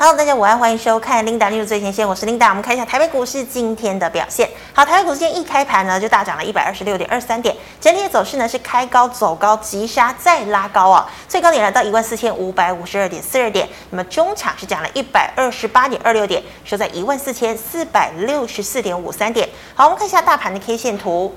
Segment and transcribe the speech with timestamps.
[0.00, 2.50] Hello，大家午安，欢迎收看 Linda 六最前线，我是 Linda。
[2.50, 4.48] 我们看一下台北股市今天的表现。
[4.72, 13.68] 好，台北股市今天一开盘呢，就大涨了一百二十六点二三点，整体的走势呢是开高走高，急杀再拉高啊，最高点来到一万四千五百五十二点四二点。
[13.90, 19.48] 那么中场是涨了一百二十八点二六点，收在一万四千四百六十四点五三点。
[19.74, 21.34] 好，我们看一下大盘的 K 线图。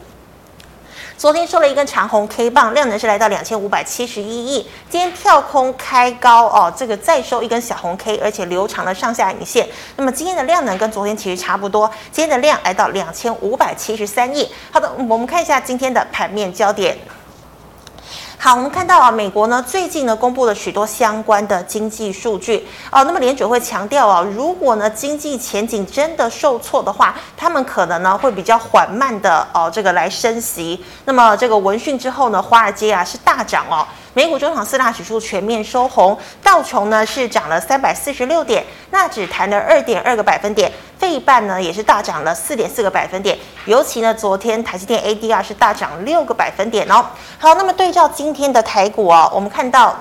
[1.22, 4.68] 昨天收了一根长红 K 棒，量能是来到两千五百七十一亿。
[4.90, 9.70] 今天跳空开高哦，这个再收一根小红 K，而且留长了上下影线。
[9.98, 14.52] 那么今天的量能跟昨天其实差不多，今天的量来到两千五百七十三亿。
[14.72, 16.98] 好的，我们看一下今天的盘面焦点。
[18.44, 23.04] 好，我们看到啊，美国呢最近呢公布了许多相关的经济数据哦。
[23.04, 30.84] 那么联准会强调啊，如果呢经济前景真的受挫的话，他们可能呢会比较缓慢的哦这个来升息。
[31.06, 33.86] 那么这个闻讯之后呢，华尔街啊是大涨哦。
[34.14, 43.38] 美股中场四大指数全面收红，道琼呢是涨了三百四十六点，纳指弹了二点二个百分点，费半呢也是大涨了四点四个百分点。
[43.66, 47.06] 尤其呢，昨天台积电 ADR 是大涨六个百分点哦。
[47.38, 49.96] 好，那么对照今天的台股哦，我们看到。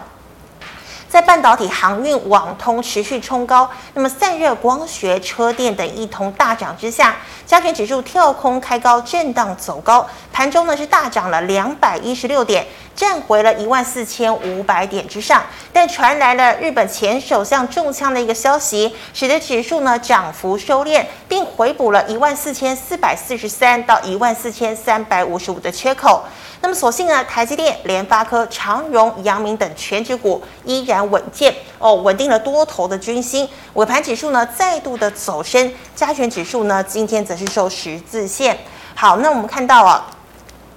[1.11, 15.43] 在半导体、航运、网通持续冲高，那么散热、光学、车电等一同大涨之下，加权指数跳空开高，震荡走高，盘中呢是大涨了两百一十六点，站回了一万四千五百点之上。
[15.73, 26.23] 但传来了日本前首相中枪的一个消息，使得指数呢涨幅收敛，并回补了一万四千四百四十三到一万四千三百五十五的缺口。
[26.63, 33.49] 那么，所幸呢，台积电、联发科、长荣、阳明等全指股依然稳健哦，稳定了多头的军心。
[33.75, 38.59] 尾盘指数呢再度的走升，加权指数呢今天则是收十字线。
[38.95, 40.07] 好，那我们看到啊。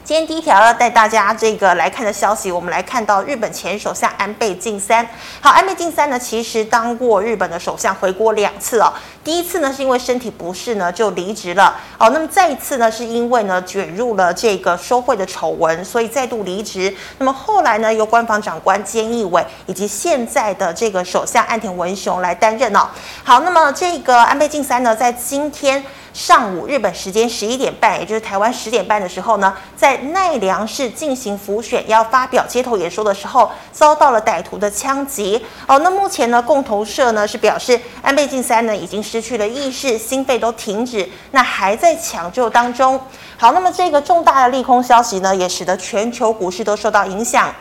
[0.05, 5.07] 今天第一条要带大家这个来看的消息，我们来看到日本前首相安倍晋三。
[5.39, 8.91] 好，安倍晋三呢，其实当过日本的首相，回国两次哦。
[9.23, 12.09] 第一次呢是因为身体不适呢就离职了哦。
[12.09, 16.93] 那么再一次呢是因为呢卷入了这个收贿的丑闻，所以再度离职。
[17.19, 22.89] 那么后来呢由官房长官菅义伟以及现在的这个首相岸田文雄来担任哦。
[23.23, 25.81] 好，那么这个安倍晋三呢在今天。
[26.13, 35.43] 上午日本时间十一点半，也就是台湾十点半的时候呢，在奈良市进行浮选，要发表街头演说的时候，遭到了歹徒的枪击。
[35.67, 42.99] 哦，那目前呢，共同社呢是表示，安倍晋三呢已经失去了意识，心肺都停止，那还在抢救当中。
[43.35, 47.51] 好，那么这个重大的利空消息呢，也使得全球股市都受到影响。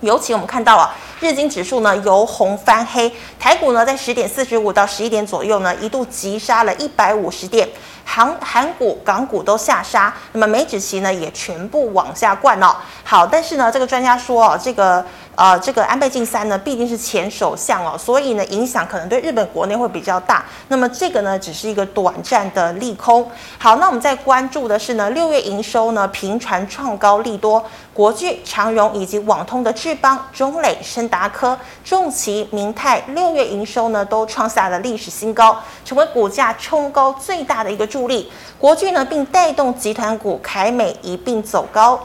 [0.00, 7.68] 尤其我们看到啊，日经指数呢由红翻黑，台股呢在十点四十五到十一点左右呢一度急杀了一百五十点，
[8.04, 12.76] 韩韩股、港股都下杀，那么美指期呢也全部往下灌哦。
[13.04, 15.04] 好，但是呢这个专家说啊，这个。
[15.36, 20.42] 呃，这个安倍晋三呢，毕竟是前首相哦，所以呢，影响可能对日本国内会比较大。
[20.68, 23.30] 那么这个呢，只是一个短暂的利空。
[23.58, 35.54] 好，那我们再关注的是呢，六月营收呢频传创高利多，国巨、长荣以及网通的智邦、中磊、深达科、重骑、明泰六月营收呢都创下了历史新高，
[35.84, 38.32] 成为股价冲高最大的一个助力。
[38.58, 42.00] 国巨呢，并带动集团股凯美一并走高。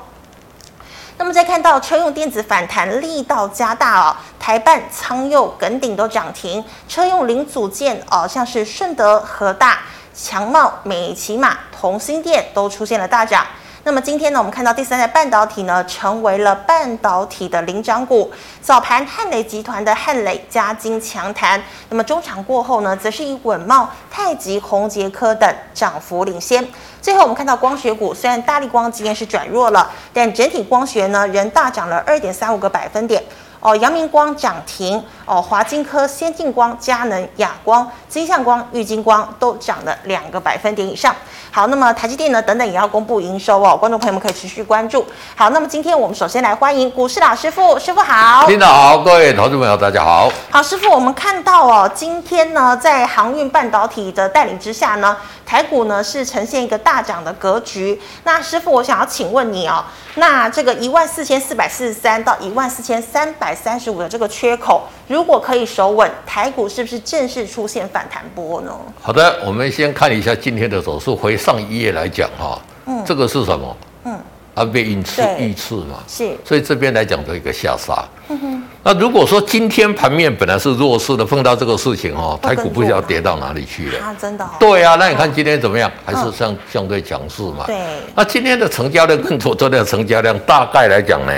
[1.21, 9.81] 那么再看到车用电子反弹力道加大哦，台半、仓佑、耿鼎都涨停，车用零组件哦，像是顺德、和大、
[10.15, 13.45] 强茂、美琪玛、同心电都出现了大涨。
[13.83, 18.31] 那么今天呢，我们看到第三代半导体呢，成为了半导体的领涨股。
[18.61, 21.59] 早盘汉磊集团的汉磊、加金强弹，
[21.89, 26.63] 那么中场过后呢，则是以稳茂、太极、宏杰科等涨幅领先。
[27.01, 33.23] 最后我们看到光学股，虽然大力光今天是转弱了，但整体光学呢，仍大涨了二点三五个百分点。
[33.61, 41.16] 哦，阳明光涨停，哦，华晶科、先进光、佳能、亚光、金相光、玉晶光都涨了两个百分点以上。
[41.51, 45.05] 好，那么台积电呢，等等也要公布营收哦，观众朋友们可以持续关注。
[45.35, 48.47] 好，那么今天我们首先来欢迎股市老师傅，师傅好。
[48.47, 50.31] 听得好，各位投资朋友大家好。
[50.49, 55.16] 好，师傅，我们看到哦，今天呢，在航运半导体的带领之下呢，
[55.46, 58.02] 台股呢是呈现一个大涨的格局。
[58.23, 59.84] 那师傅，我想要请问你哦，
[60.16, 68.71] 那这个一万四千四百四十三到一万四千三百三十五的这个缺口，如果可以守稳，台股是不是正式出现反弹波呢？
[69.01, 71.11] 好的，我们先看一下今天的走势。
[71.11, 73.77] 回上一页来讲哈，嗯，这个是什么？
[74.05, 74.19] 嗯，
[74.55, 78.03] 安倍遇刺遇刺嘛，是，所以这边来讲的一个下杀。
[78.29, 83.99] 嗯哼，那如果说今天盘面本来是弱势的，碰到这个事情哈，台股不知道跌到哪里去了。
[83.99, 84.49] 啊，真的。
[84.57, 85.91] 对啊，那你看今天怎么样？
[86.05, 87.65] 还是相相对强势嘛。
[87.67, 87.77] 对。
[88.15, 91.33] 那今天的成交量跟昨天的成交量大概来讲呢？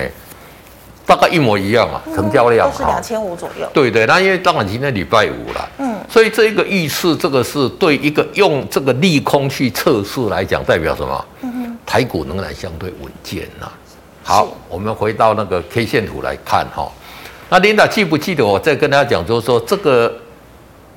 [1.05, 3.67] 大概一模一样啊，成交量、嗯、都是两千五左右。
[3.73, 11.25] 对对，那因为当然今天礼拜五了，嗯，所以这一个预示，这个是对一个用这个利空去测试来讲，代表什么？
[11.41, 13.69] 嗯哼，台股仍然相对稳健呐。
[14.23, 16.89] 好，我们回到那个 K 线图来看哈。
[17.49, 20.11] 那琳达记不记得我在跟大家讲，就是说这个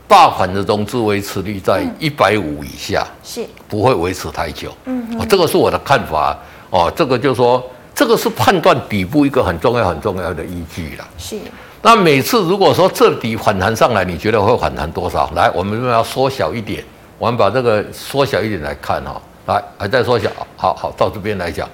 [0.06, 4.72] 大盘的融资维持率在一百五以下，是不会维持太久。
[4.84, 6.38] 嗯哼，这个是我的看法
[6.70, 6.90] 哦。
[6.94, 7.60] 这个就是说，
[7.96, 11.08] 这个是判断底部一个很重要很重要的依据了。
[11.16, 11.36] 是。
[11.80, 15.30] 那每次如果说这底反弹上来，你觉得会反弹多少？
[15.34, 16.84] 来，我们要缩小一点，
[17.16, 19.20] 我们把这个缩小一点来看哈。
[19.46, 21.66] 来，还在缩小，好好到这边来讲，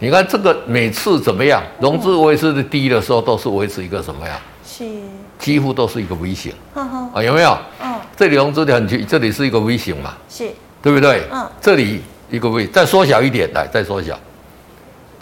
[0.00, 1.62] 你看这个每次怎么样？
[1.78, 4.40] 融资维持的低的时候，都是维持一个什么呀？
[4.66, 4.84] 是，
[5.38, 6.52] 几乎都是一个 V 型。
[6.74, 7.56] 啊，有没有？
[7.80, 10.14] 嗯，这里融资的很低，这里是一个 V 型嘛？
[10.28, 10.50] 是，
[10.80, 11.22] 对不对？
[11.30, 12.00] 嗯，这里
[12.30, 14.18] 一个 V，再缩小一点，来，再缩小。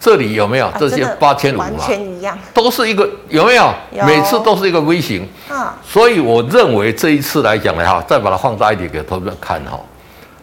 [0.01, 1.65] 这里有没有这些八千五嘛？
[1.65, 3.71] 完全一样，都是一个有没有？
[3.91, 5.27] 有，每次都是一个 V 型。
[5.47, 9.79] 嗯，所以我认为这一次来讲呢，哈，再把它放大一点给投资者看哈，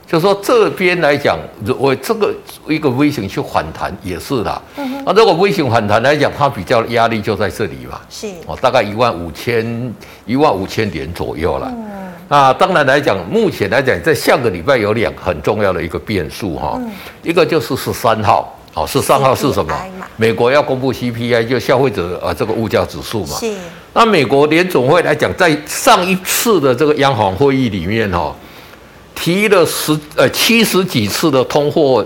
[0.06, 1.36] 就说这边来讲，
[1.76, 2.32] 我这个
[2.68, 4.62] 一个 V 型去反弹也是的。
[4.76, 5.02] 嗯哼。
[5.04, 8.00] 那如果 V 型反弹来讲，它比较压力就在这里嘛。
[8.08, 8.28] 是。
[8.46, 9.92] 哦，大概一万五千
[10.24, 11.66] 一万五千点左右了。
[11.68, 12.12] 嗯。
[12.28, 16.74] 那当然来讲，目前来讲，在下个礼拜有两个很重要的一个变数哈。
[16.80, 16.92] 嗯。
[17.24, 18.54] 一个就是十三号。
[18.78, 19.74] 哦，十三号是什么？
[20.16, 23.36] 美国要公布 CPI，就消费者啊这个物价指数嘛。
[23.38, 23.52] 是。
[23.94, 28.34] 那美国联总会来讲，在上一次的这个央行会议里面哈，
[29.14, 32.04] 提了十呃七十几次的通货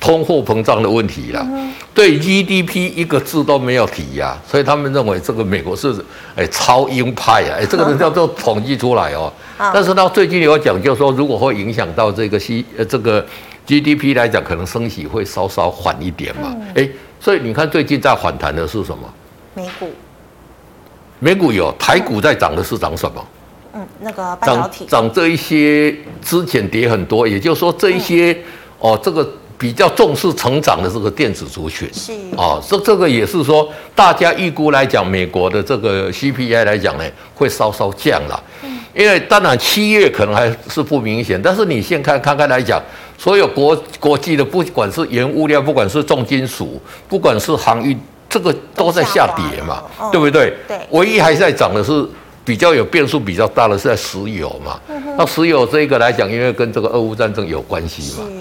[0.00, 5.94] 通货膨胀的问题了，嗯、对 GDP 一个字都没有提呀、啊，所以他们认为这个美国是
[6.34, 9.32] 哎超鹰派啊，哎这个人叫做统计出来哦。
[9.58, 13.24] 嗯、 但是到最近有讲，就是说如果会影响到这个西呃这个。
[13.66, 16.54] GDP 来讲，可能升息会稍稍缓一点嘛？
[16.74, 19.12] 哎、嗯，所以你看最近在反弹的是什么？
[19.54, 19.90] 美股。
[21.20, 23.26] 美股有，台股在涨的是涨什么？
[23.72, 24.84] 嗯，那个半导体。
[24.84, 28.44] 涨这一些之前跌很多，也就是说这一些、嗯、
[28.80, 29.26] 哦，这个
[29.56, 38.42] 比较重视成长的这个电子族群是哦，这这个也是说大家预估来讲，美国的这个 CPI 来讲呢，会稍稍降了。
[38.62, 42.82] 嗯，因为当然七月可能还是不明显，但是你先看看看来讲。
[43.16, 50.52] 所有国国际的，不管是原物料，不管是重金属，不管是航运，这个都在下跌嘛，哦、对不对？
[50.66, 50.78] 对。
[50.90, 52.06] 唯一还在涨的是
[52.44, 54.78] 比较有变数比较大的是在石油嘛。
[54.88, 58.26] 嗯、那石油这个来讲，因为跟这个俄乌战争有关系嘛。
[58.26, 58.32] 是。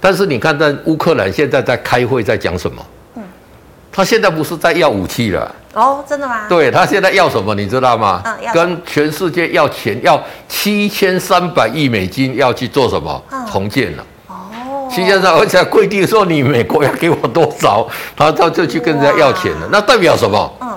[0.00, 2.84] 但是你看，在乌克兰现在在开会，在讲什么？
[3.14, 3.22] 嗯。
[3.90, 5.54] 他现在不是在要武器了？
[5.72, 6.46] 哦，真的吗？
[6.48, 7.54] 对，他现在要什么？
[7.54, 8.22] 你知道吗？
[8.52, 13.22] 跟全世界要钱，要七千三百亿美金，要去做什么？
[13.30, 14.04] 嗯、重建了。
[14.90, 17.86] 期间上，而且规定说你美国要给我多少，
[18.16, 19.68] 他他就去跟人家要钱了。
[19.70, 20.52] 那代表什么？
[20.60, 20.76] 嗯，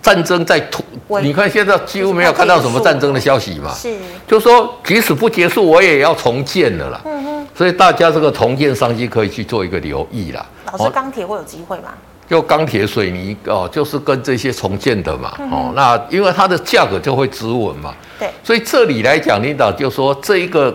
[0.00, 0.82] 战争在突。
[1.22, 3.72] 你看现在几乎没有看到什么战争的消息嘛。
[3.74, 3.94] 是。
[4.26, 7.00] 就说即使不结束，我也要重建了啦。
[7.04, 7.46] 嗯哼。
[7.54, 10.46] 所以大家这个重建商机可以去做一个留意啦。
[10.72, 11.92] 老师，钢铁会有机会吗？
[12.26, 15.34] 就钢铁、水泥哦，就是跟这些重建的嘛。
[15.38, 17.92] 嗯、哦，那因为它的价格就会止稳嘛。
[18.18, 18.30] 对。
[18.42, 20.74] 所以这里来讲，领导就说这一个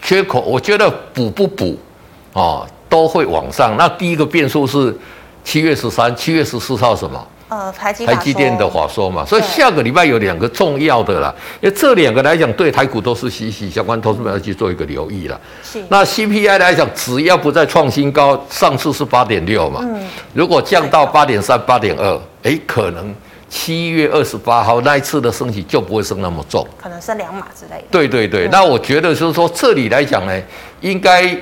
[0.00, 1.78] 缺口，我觉得补不补？
[2.34, 3.74] 哦，都会往上。
[3.78, 4.94] 那第一个变数是
[5.42, 7.26] 七月十三、七月十四号什么？
[7.48, 9.24] 呃，台积台积电的话说嘛。
[9.24, 15.40] 所以下个礼拜有两个重要的啦，对因为这两个来讲对台股都是息息相关，投资者要去做一个留意了。
[15.62, 15.84] 是。
[15.88, 19.80] 那 CPI 来讲，只要不再创新高，上次是八点六嘛。
[19.82, 20.04] 嗯。
[20.32, 23.14] 如果降到八点三、八点二，哎，可能
[23.48, 27.84] 七月二十八号那一次的升息就不会升那么重，可能升两码之类的。
[27.90, 30.42] 对对对，嗯、那我觉得就是说这里来讲呢，
[30.80, 31.38] 应该。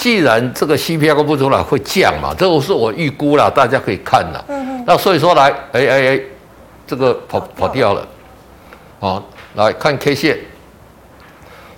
[0.00, 4.42] 既然这个 CPI 公布出来会降嘛，这个是我预估了，大家可以看了。
[4.48, 4.82] 嗯。
[4.86, 6.20] 那所以说来，哎哎哎，
[6.86, 8.08] 这个跑跑掉了，
[8.98, 9.22] 好，
[9.56, 10.38] 来看 K 线，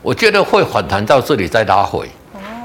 [0.02, 2.08] 我觉得会反弹到这里再拉回，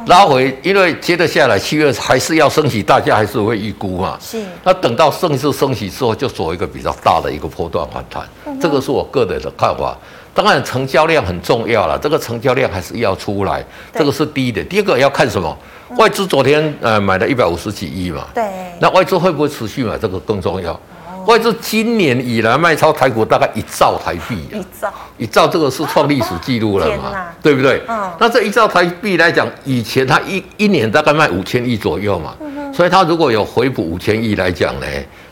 [0.06, 4.16] 拉回，因为接着下来七月还是要升息，大家还是会预估嘛。
[4.22, 4.40] 是。
[4.64, 9.98] 那等到正式升息之后，就走一个比较大的一个波段反弹，这个是我个人的看法。
[10.38, 13.60] 当然，成交量很重要了，这个成交量还是要出来，
[13.92, 14.64] 对这个是第一点。
[14.70, 15.58] 第二个要看什么？
[15.90, 18.44] 嗯、外资昨天呃买了一百五十几亿嘛，对。
[18.80, 19.98] 那外资会不会持续买？
[19.98, 20.74] 这个更重要。
[20.74, 20.80] 哦、
[21.26, 27.10] 外资今年以来卖超台股大概一兆台币，一兆，一兆这个是创历史记录了嘛？
[27.12, 27.82] 哪对不对？
[27.88, 28.08] 嗯。
[28.20, 32.36] 那这一兆台币来讲，以前它一一年大概卖五千亿左右嘛，
[32.72, 34.86] 所以它如果有回补五千亿来讲呢，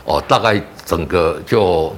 [0.03, 1.95] 哦，大概整个就。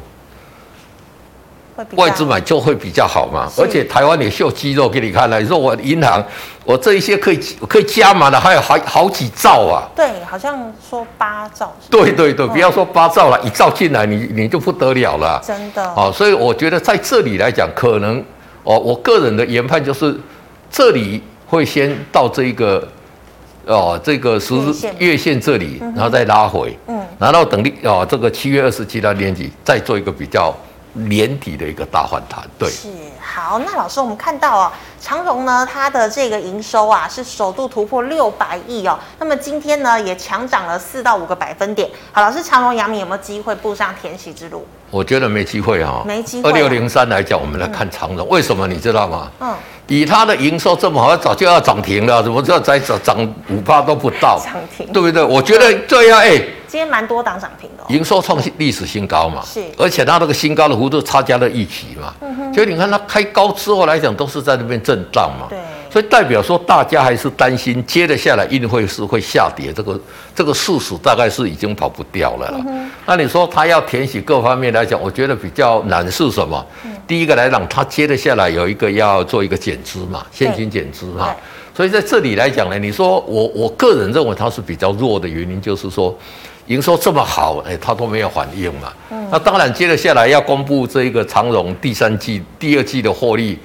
[1.96, 5.40] 外资买就会比较好嘛，而且台湾也秀肌肉给你看了。
[5.40, 6.24] 你说我银行，
[6.66, 9.88] 我这一些可以可以加码的，还有好好几兆啊。
[9.96, 11.74] 对，好像说八兆。
[11.90, 15.42] 对对对，不要说八兆了，一兆进来你你就不得了了。
[15.46, 15.84] 真的。
[15.94, 18.24] 哦，所以我觉得在这里来讲，可能
[18.64, 20.20] 哦，我个人的研判就是
[20.72, 22.88] 这里会先到这一个
[23.66, 24.56] 哦这个十
[24.98, 30.54] 月线这里，然后再拉回，嗯，然后等你哦这个七月二十七到年底再做一个比较
[30.98, 32.70] 年底的一个大反弹，对。
[32.70, 32.90] 是
[33.22, 34.72] 好，那老师我们看到哦。
[35.00, 38.98] 长荣呢，它的这个营收啊是首度突破六百亿哦。
[39.20, 41.88] 那么今天呢也强涨了四到五个百分点。
[42.12, 44.68] 好，老师，长荣、阳明有没有机会步上填息之路？
[44.90, 46.52] 我觉得没机会啊、哦，没机会、啊。
[46.52, 49.32] 二六零三来讲，我们来看长荣，嗯、为什么你知道吗？
[49.40, 49.54] 嗯，
[49.86, 54.42] 以它的营收这么好，早就要涨停了，怎么知道再涨涨五趴都不到？
[54.44, 55.24] 涨停，对不对？
[55.24, 56.42] 我觉得这样哎。
[56.68, 62.14] 今天蛮多档涨停的、哦，营收创历史新高嘛，是，而且它那个新高的幅度差加了预期嘛，
[62.54, 65.58] 所以你看它开高之后来讲，都是在那边震荡嘛，对，
[65.90, 70.00] 所以代表说大家还是担心接着下来一定会是会下跌，这个
[70.36, 72.60] 这个事实大概是已经跑不掉了啦。
[72.68, 76.66] 嗯、那你说它要填写各方面来讲，我觉得比较难是什么？
[76.84, 81.34] 嗯、第一个来讲，它接着下来有一个要做一个减资嘛，现金减资哈，
[81.74, 86.14] 所以在这里来讲呢，你说我我个人认为它是比较弱的原因，就是说。
[86.68, 88.94] 营收这么好，哎，它都没有反应嘛。
[89.10, 89.28] 嗯。
[89.32, 93.58] 那当然，接着下来要公布这一个长荣第三季、第二季的获利，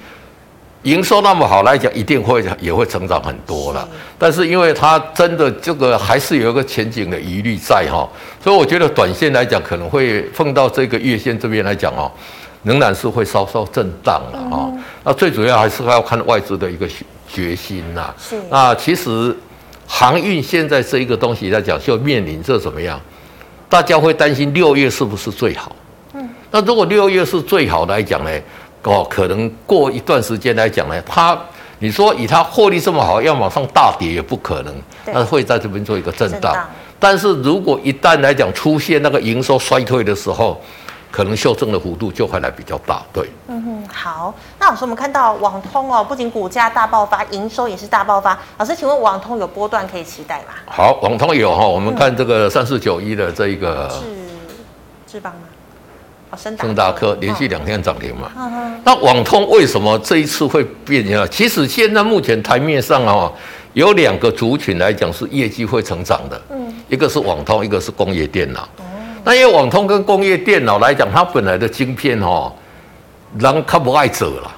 [0.83, 3.81] 营收那么好来讲，一定会也会成长很多了。
[3.91, 3.97] 是。
[4.17, 8.07] 但是因为它真的这个还是有一个前景的疑虑在哈，
[8.41, 12.09] 所以我觉得短线来讲可能会碰到这个月线这边来讲哦，
[12.63, 14.71] 仍然是会稍稍震荡了啊。
[14.71, 14.83] 嗯。
[15.03, 16.87] 那最主要还是要看外资的一个
[17.27, 18.13] 决心呐。
[18.17, 18.41] 是。
[18.49, 19.35] 那其实。
[19.95, 22.99] 航运现在这一个东西来讲，就面临着怎么样？
[23.69, 25.75] 大家会担心六月是不是最好？
[26.15, 28.31] 嗯，那如果六月是最好来讲呢？
[28.81, 31.39] 哦，可能过一段时间来讲呢，它
[31.77, 34.73] 你说以它获利这么好，要往上大跌也不可能，
[35.05, 36.11] 那会在这边做一个。
[36.11, 36.57] 震荡。
[36.97, 40.59] 但是如果一旦来讲出现那个营收衰退的时候，
[41.13, 43.29] 可能修正的幅度就会来比较大，对。
[43.47, 44.33] 嗯哼，好。
[44.59, 48.35] 那老师，我们看到网通哦，不仅股价大爆发，营收也是大爆发。
[48.57, 50.55] 老师，请问网通有波段可以期待吗？
[50.65, 53.99] 好，网通有哈，我们看这个三四九一的这一个是
[55.05, 55.41] 智邦吗？
[56.31, 58.31] 哦，升升达科连续两天涨停嘛。
[58.35, 58.81] 嗯哼。
[58.83, 61.27] 那网通为什么这一次会变呢？
[61.27, 63.31] 其实现在目前台面上啊，
[63.73, 66.41] 有两个族群来讲是业绩会成长的。
[66.49, 66.73] 嗯。
[66.89, 68.67] 一个是网通，一个是工业电脑。
[69.25, 72.51] 那因为网通跟工业电脑来讲，它本来的晶片哦，
[73.39, 74.51] 人它不爱走了，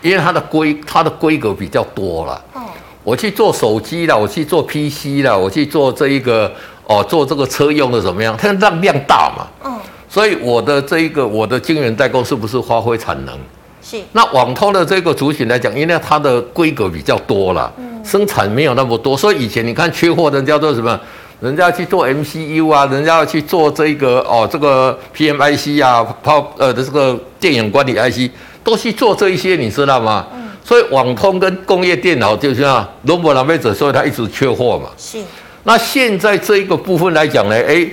[0.00, 2.40] 因为它的规它的规格比较多了。
[2.52, 2.62] 哦，
[3.02, 6.52] 我去做手机了，我去做 PC 了，我去做这一个
[6.86, 8.36] 哦，做这个车用的怎么样？
[8.36, 9.46] 它让量大嘛。
[9.64, 9.72] 嗯。
[10.08, 13.34] 所以我的这一个我的晶圆代工是不是发挥产能？
[13.82, 14.00] 是。
[14.12, 21.00] 那网通的这个族群来讲，因为它的规格比较多了，嗯，生产没有那么多，所以以前你看缺货的叫做什么？
[21.42, 28.30] 人家要去做 MCU 啊，人家要去做这个哦，这个 PMIC 啊，抛呃的这个电影管理 IC，
[28.62, 30.24] 都去做这一些，你知道吗？
[30.32, 30.50] 嗯。
[30.64, 34.88] 所以网通跟工业电脑就是啊龙博蓝贝者，所以它一直缺货嘛。
[34.96, 35.18] 是。
[35.64, 37.84] 那现在这一个部分来讲呢，哎，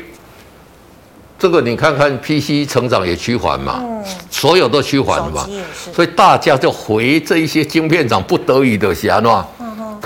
[1.40, 5.50] 这个你看看 PC 成长也趋缓嘛，嗯，所有都趋缓嘛，
[5.92, 9.48] 所以大家就回这一些晶片厂不得已的想啊。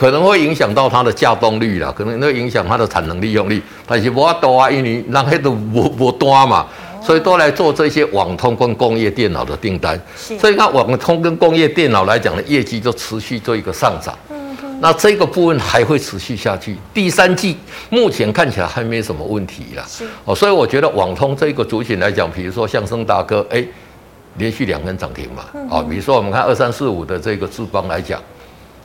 [0.03, 6.67] 可能会影响到它的稼动率啦，可能会影响它的产能利用率，但是无法度啊，因为人都无无多嘛，
[7.01, 9.97] 所以都来做这些网通跟工业电脑的订单。
[10.17, 14.13] 所以看网通跟工业电脑来讲的业绩就持续做一个上涨。
[14.29, 14.43] 嗯
[14.81, 17.55] 那这个部分还会持续下去，第三季
[17.89, 19.85] 目前看起来还没什么问题啦。
[19.87, 23.65] 是哦，所以我觉得网通这个族群来讲，比如说像升达科，哎，
[24.35, 25.45] 连续两根涨停嘛。
[25.69, 28.21] 哦，比如说我们看二三四五的这个智邦来讲。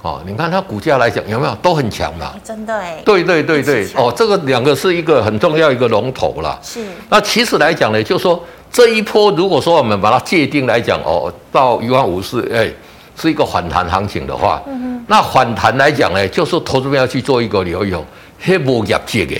[0.09, 2.33] 哦，你看它股价来讲有没有都很强嘛？
[2.43, 3.03] 真的哎。
[3.05, 6.59] 对对对对，哦，这个两个是一个很重要一个龙头啦。
[6.63, 6.87] 是。
[7.11, 12.73] 那其实来讲呢，就是说这一波，如果说我们把它界定来讲哦，到一万五是哎，
[13.21, 15.05] 是一个反弹行情的话，嗯哼。
[15.07, 17.95] 那反弹来讲呢，就是投资者要去做一个留意，
[18.41, 19.37] 黑波业绩的，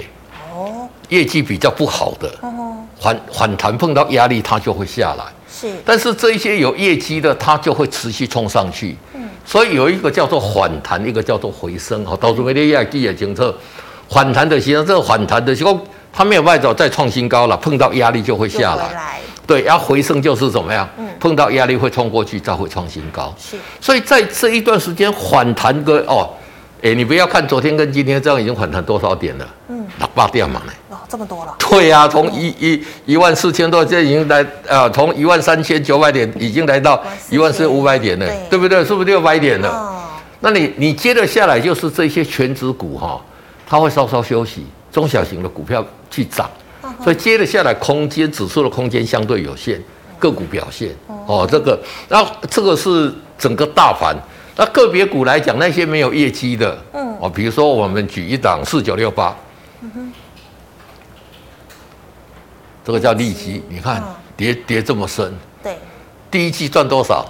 [0.55, 5.25] 哦，业绩比较不好的，哦，反反弹碰到压力它就会下来。
[5.51, 5.73] 是。
[5.85, 8.97] 但是这一些有业绩的，它就会持续冲上去。
[9.49, 12.05] 所以有一个叫做反弹，一个叫做回升。
[12.05, 13.51] 好，到时候我们要记得清楚，
[14.11, 15.81] 反弹的时候，这个反弹的时候，
[16.13, 18.93] 它没有办法再创新高了，碰到压力就会下来。
[18.93, 20.87] 来对，要回升就是怎么样？
[20.99, 23.35] 嗯，碰到压力会冲过去，再会创新高。
[23.39, 23.57] 是。
[23.81, 26.29] 所以在这一段时间反弹个哦，
[26.83, 29.49] 哎，你不要看昨天跟今天这样已经反弹多少点了？
[29.71, 30.73] 嗯，六百点嘛呢。
[31.09, 38.85] 这么多了，对呀、啊，从一一一万四千多，现在已经来啊，从一万三千九百点已经来到一万四五百点了，对，对不对？
[38.85, 39.69] 是不是六百点了？
[39.71, 40.03] 哦、
[40.41, 43.21] 那你你接着下来就是这些全值股哈，
[43.67, 46.51] 它会稍稍休息，中小型的股票去涨，
[46.83, 49.83] 哦、所以接着下来空间指数的空间相对有限，
[50.19, 50.95] 个股表现，
[51.27, 54.15] 哦，这个，那这个是整个大盘。
[54.61, 59.33] 那个别股来讲，那些没有业绩的，嗯，哦，比如说我们举一档四九六八，
[59.83, 60.13] 嗯哼，
[62.89, 64.03] 这个叫利息，你看
[64.35, 65.31] 跌跌这么深，
[65.63, 65.77] 对，
[66.31, 67.23] 第一季赚多少？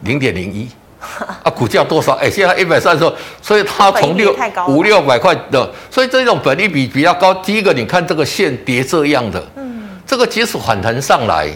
[0.00, 0.68] 零点零一。
[1.44, 2.14] 啊，股价多少？
[2.14, 4.36] 哎，现在一百三十，所以它从六
[4.66, 7.32] 五六百块的，所以这种本利比比较高。
[7.34, 11.48] 第一个，你看这个线跌这样的，嗯，这个即使反弹上来，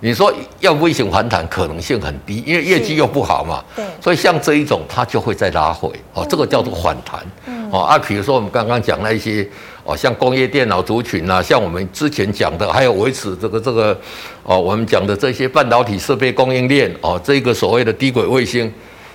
[0.00, 9.46] 你说要微型反弹可能性很低，因为业绩又不好嘛，对，所以像这一种它就会再拉回，哦，这个叫做反弹，嗯，哦啊，比如说我们刚刚讲那一些，
[9.84, 13.98] 哦，像工业电脑族群啊，像我们之前讲的，还有维持这个这个，
[14.42, 18.72] 哦，我们讲的这些半导体设备供应链，哦，这个所谓的低轨卫星。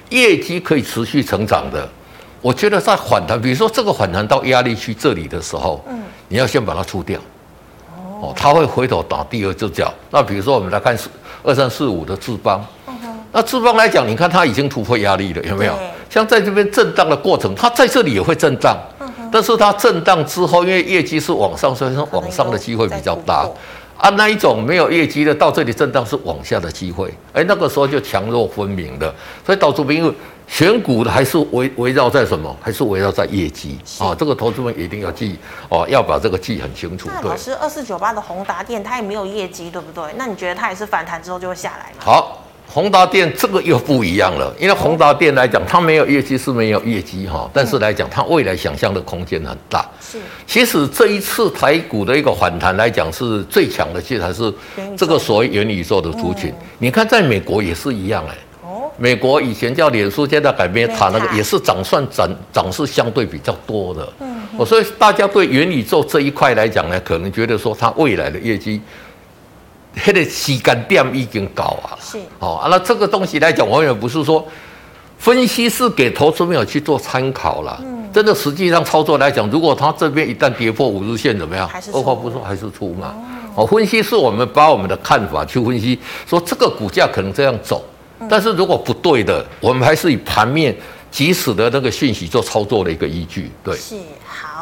[0.09, 1.89] 业绩可以持续成长的，
[2.39, 7.19] 我觉得在反弹，比如说这个反弹到压力区这里的时候，嗯，你要先把它出掉，
[8.21, 9.91] 哦，它会回头打第二只脚。
[10.11, 10.95] 那比如说我们来看
[11.41, 12.63] 二三四五的智邦，
[13.31, 15.73] 那智邦来讲，你看它已经突破压力了，有没有？
[16.13, 18.77] 像在这边震荡的过程，它在这里也会震荡，
[19.31, 23.49] 但是它震荡之后，因为业绩是往上，所以说往上的机会比较大。
[23.97, 29.11] 啊，那一种没有业绩的到这里震荡是往下的机会，哎，那个时候就强弱分明的，
[29.43, 30.13] 所以导致因为
[30.45, 32.55] 选股的还是围围绕在什么？
[32.61, 34.13] 还是围绕在业绩啊？
[34.13, 35.39] 这个投资们一定要记
[35.69, 37.09] 哦，要把这个记很清楚。
[37.11, 40.13] 那老师，二四九八的宏达电它也没有业绩，对不对？
[40.15, 41.97] 那你觉得它也是反弹之后就会下来吗？
[41.99, 42.42] 好。
[42.73, 49.87] 宏达电这个又不一样了，因为宏达电来讲，它没有业绩是没有业绩哈，但是来讲，它未来想象的空间很大。
[50.01, 54.51] 是，其实这一次台股的一个反弹来讲，是最强的，其实还是
[54.97, 56.51] 这个所谓元宇宙的族群。
[56.79, 58.35] 你看，在美国也是一样哎。
[58.63, 58.89] 哦。
[58.97, 64.13] 美国以前叫脸书，现在改变它那个也是涨算涨涨势相对比较多的。
[64.19, 64.65] 嗯。
[64.65, 68.81] 所以大家对元宇宙这一块来讲呢，可能觉得说它未来的业绩。
[69.95, 74.45] 它的时间点已经高啊，是哦啊，那这个东西来讲，我也不是说
[75.17, 81.69] 分析是给投资朋友去做参考了，嗯，真的实际上操作来讲，如果它这边一旦跌破五日线怎么样？
[81.93, 83.13] 二话不说还是出嘛。
[83.55, 87.85] 哦，分析是我们把我们的看法去分析，说这个股价可能这样走，
[88.27, 90.75] 但是如果不对的，我们还是以盘面
[91.11, 93.77] 即时的那个讯息做操作的一个依据，对。
[93.77, 93.95] 是。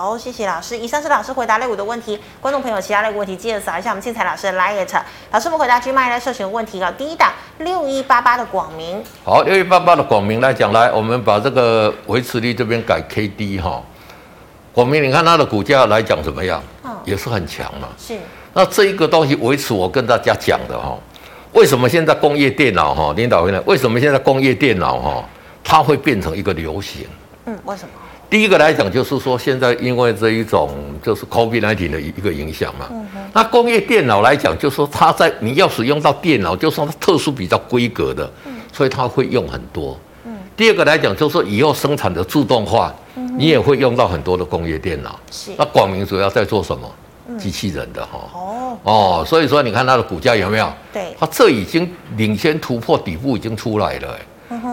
[0.02, 0.76] 好，谢谢老师。
[0.76, 4.84] 以上是老师回答类股的问题，观众朋友其他类股问题记得扫一下我们庆财老师的 LINE。
[5.30, 6.92] 老师们回答 GMoney 来社群问题啊。
[6.98, 13.80] 第一档六一八八的广明，好，六一八八的广明来讲，来我们把这个维持率这边改 KD 哈。
[14.74, 16.60] 广明，你看它的股价来讲怎么样？
[16.84, 17.90] 嗯，也是很强嘛。
[17.96, 18.18] 是。
[18.54, 20.98] 那这一个东西维持，我跟大家讲的哈，
[21.54, 25.24] 为什么现在工业电脑哈，领导回来，为什么现在工业电脑哈，
[25.64, 27.06] 它会变成一个流行？
[27.46, 27.90] 嗯，为什么？
[28.32, 30.70] 第一个来讲，就是说现在因为这一种
[31.04, 32.88] 就是 COVID-19 的一个影响嘛。
[32.90, 33.06] 嗯。
[33.34, 40.00] 那工业电脑来讲，就是说它在你要使用到电脑，就是说它特殊比较规格的，嗯，所以它会用很多。
[40.24, 40.34] 嗯。
[40.56, 45.20] 第二个来讲，就是说以后生产的自动化，嗯，你也会用到很多的工业电脑。
[45.30, 45.52] 是。
[45.58, 46.90] 那广明主要在做什么？
[47.28, 48.30] 嗯，机器人的哈。
[48.34, 48.78] 哦。
[48.84, 50.72] 哦，所以说你看它的股价有没有？
[50.94, 51.14] 对。
[51.20, 54.18] 它这已经领先突破底部，已经出来了。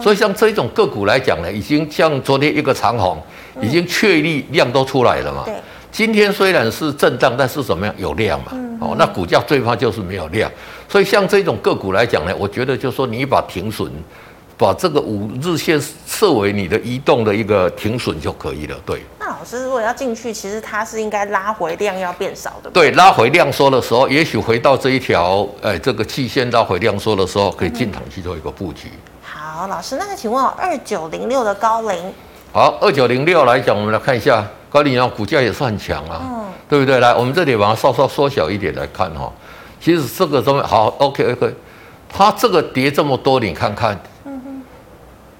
[0.01, 3.17] 所以像这种个股来讲呢，已经像昨天一个长红，
[3.61, 5.43] 已经确立量都出来了嘛。
[5.45, 5.55] 对。
[5.91, 8.51] 今天虽然是震荡，但是怎么样有量嘛？
[8.79, 10.49] 哦，那股价最怕就是没有量。
[10.87, 13.91] 所以像这种个股来讲呢，我觉得就是说你把停损，
[14.55, 18.75] 把这个五日线设为你的移动的一个停损就可以了。
[18.85, 19.01] 对。
[19.19, 22.69] 那老师如果要进去，其实它是应该拉回量要变少的。
[22.69, 28.91] 对，拉回量缩的时候，也许回到这一条，哎，这个期线拉回量缩的时候，可以进场去做一个布局。
[29.21, 32.13] 好，老师，那个请问二九零六的高龄，
[32.51, 36.99] 好，二九零六来讲，我们来看一下高龄啊，股价也是很强啊，嗯，对不对？
[36.99, 39.31] 来，我们这里把它稍稍缩小一点来看哈。
[39.79, 41.53] 其实这个中间好，OK OK，
[42.11, 44.63] 它这个跌这么多，你看看，嗯，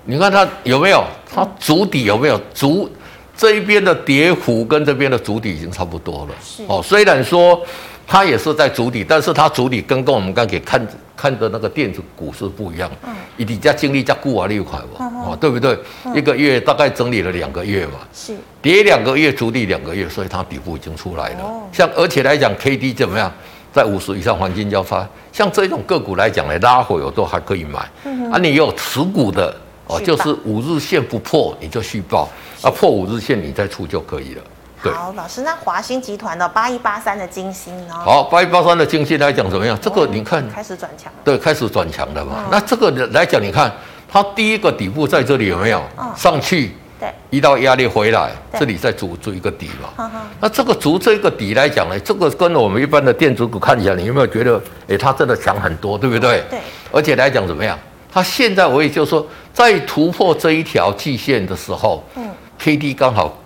[0.05, 1.03] 你看它有没有？
[1.33, 2.39] 它足底有没有？
[2.53, 2.87] 足
[3.35, 6.35] 这一边的跌幅跟这边的足底已经差不多了。
[6.43, 7.59] 是哦，虽然说。
[8.09, 12.89] 它也是在主底，但是它主底跟跟我们刚给看看的那个电子股是不一样。
[13.05, 15.77] 嗯，以底价经历加固啊六块嘛，哦，对不对？
[16.05, 21.43] 嗯、一个月大概整理了两个月嘛，是跌两个月，主底两个月，所以它底部已经出来了。
[21.43, 23.31] 哦、像而且来讲，K D 怎么样？
[23.71, 27.87] 在五十以上黄金交叉，像这种个股来讲呢，拉回我都还可以买。
[28.05, 32.27] 嗯、啊，你有持股的哦，就是五日线不破你就续报，
[32.63, 34.41] 啊破五日线你再出就可以了。
[34.81, 37.93] 好，老师，那华新集团的八一八三的金星呢？
[37.93, 39.77] 好，八一八三的金星来讲怎么样？
[39.81, 41.11] 这个你看，开始转强。
[41.23, 42.45] 对，开始转强的嘛。
[42.49, 43.69] 那这个来讲，你看
[44.07, 45.83] 它第一个底部在这里有没有？
[46.15, 50.09] 上去，对，一道压力回来，这里再筑筑一个底嘛。
[50.39, 56.41] 那这个筑这个底来讲呢，这个跟我们一般的电子股看起来，你有没有觉得，哎，它真的强很多，对不对？
[56.49, 56.59] 对。
[56.91, 57.77] 而且来讲怎么样？
[58.11, 63.37] 它现在我也就是说，在突破这一条季线的时候，嗯，K D 刚好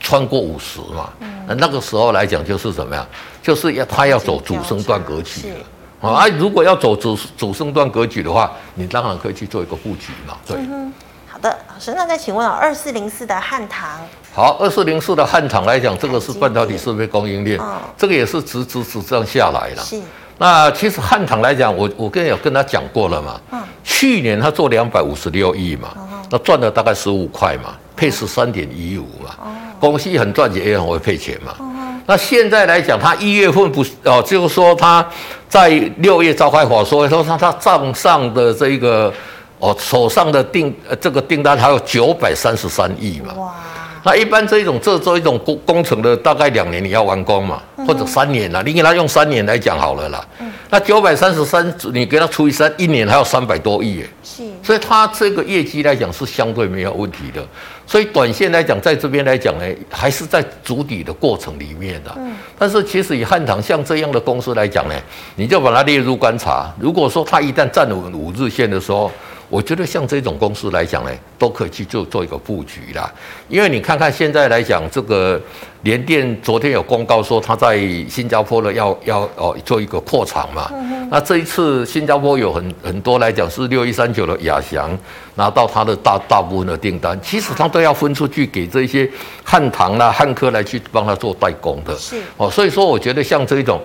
[0.00, 3.06] 穿过五十嘛，嗯，那个时候来讲就是怎么样？
[3.42, 6.10] 就是要他要走主升段格局了。
[6.10, 10.34] 啊，如果要走主主升段格局的话，你当然可以去做一个布局嘛。
[10.46, 10.90] 对，嗯、
[11.28, 14.00] 好的，老师，那再请问啊，二四零四的汉唐，
[14.32, 19.82] 好，二四零四的汉唐来讲，这个是半导体设备供应链，哦、这个也是直直直这样下来了。
[19.82, 20.00] 是，
[20.38, 31.52] 那其实汉唐来讲，我我跟有跟他讲过了嘛，嗯、去年他做两百五十六亿嘛，哦、那赚了大概十五块嘛，配十三点一五嘛，哦、公司很赚钱，也很会配钱嘛。
[31.58, 31.66] 哦
[32.06, 35.06] 那现在来讲，他一月份不哦，就是说他
[35.48, 39.12] 在六月召开法说，说他他账上的这个
[39.60, 43.32] 哦手上的订呃这个订单还有九百三十三亿嘛。
[43.34, 43.54] 哇！
[44.02, 50.26] 那一般这一种这做一种工工程的，大概两年你要完工嘛，或者三年啦，你给他用三年来讲好了啦。
[50.40, 50.50] 嗯。
[50.70, 54.08] 那九百三十三，你给他除以三，一年还有三百多亿耶。
[54.22, 54.42] 是。
[54.62, 57.44] 所以它这个业绩来讲是相对没有问题的。
[57.86, 62.10] 所以短线来讲，在这边来讲呢，还是在筑底的过程里面的。
[62.16, 62.32] 嗯。
[62.58, 64.94] 但是其实以汉唐像这样的公司来讲呢，
[65.34, 66.72] 你就把它列入观察。
[66.78, 69.10] 如果说它一旦站稳五日线的时候，
[69.50, 73.12] 我觉得像这种公司来讲呢，都可以去做做一个布局啦。
[73.48, 75.38] 因为你看看现在来讲，这个
[75.82, 77.76] 联电昨天有公告说，他在
[78.08, 80.70] 新加坡呢要要哦做一个扩厂嘛。
[80.72, 81.08] 嗯。
[81.10, 84.96] 那这一次新加坡有很很多来讲是六一三九的亚翔
[85.34, 89.10] 拿到他的大大部分的订单，其实他都要分出去给这些
[89.42, 91.92] 汉唐啦、汉科来去帮他做代工的。
[91.98, 92.22] 是。
[92.36, 93.80] 哦，所以说我觉得像这一种。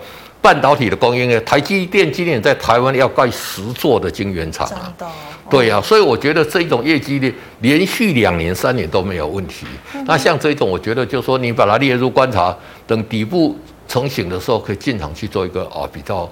[0.46, 5.08] 半导体的供应链，台积电今年在台湾要盖十座的晶圆厂啊，的
[5.50, 9.66] 对呀、啊，所以我觉得这一种业绩呢，连续两年、三年都没有问题。
[9.96, 12.56] 嗯、那像这种，我觉得就是说你把它列入观察，
[12.86, 16.30] 等底部成型的时候，可以进场去做一个啊比较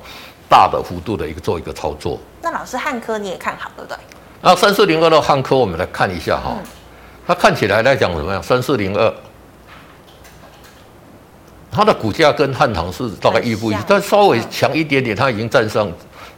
[0.48, 2.20] 大的幅度的一个做一个操作。
[2.40, 3.98] 那老师汉科你也看好对不对？
[4.42, 6.64] 那三四零二的汉科，我们来看一下哈，嗯、
[7.26, 8.44] 它看起来来讲怎么样？
[8.44, 9.12] 三四零二。
[11.74, 15.92] 它的股价跟汉唐是大概一不一，但稍微强一点点，它已经站上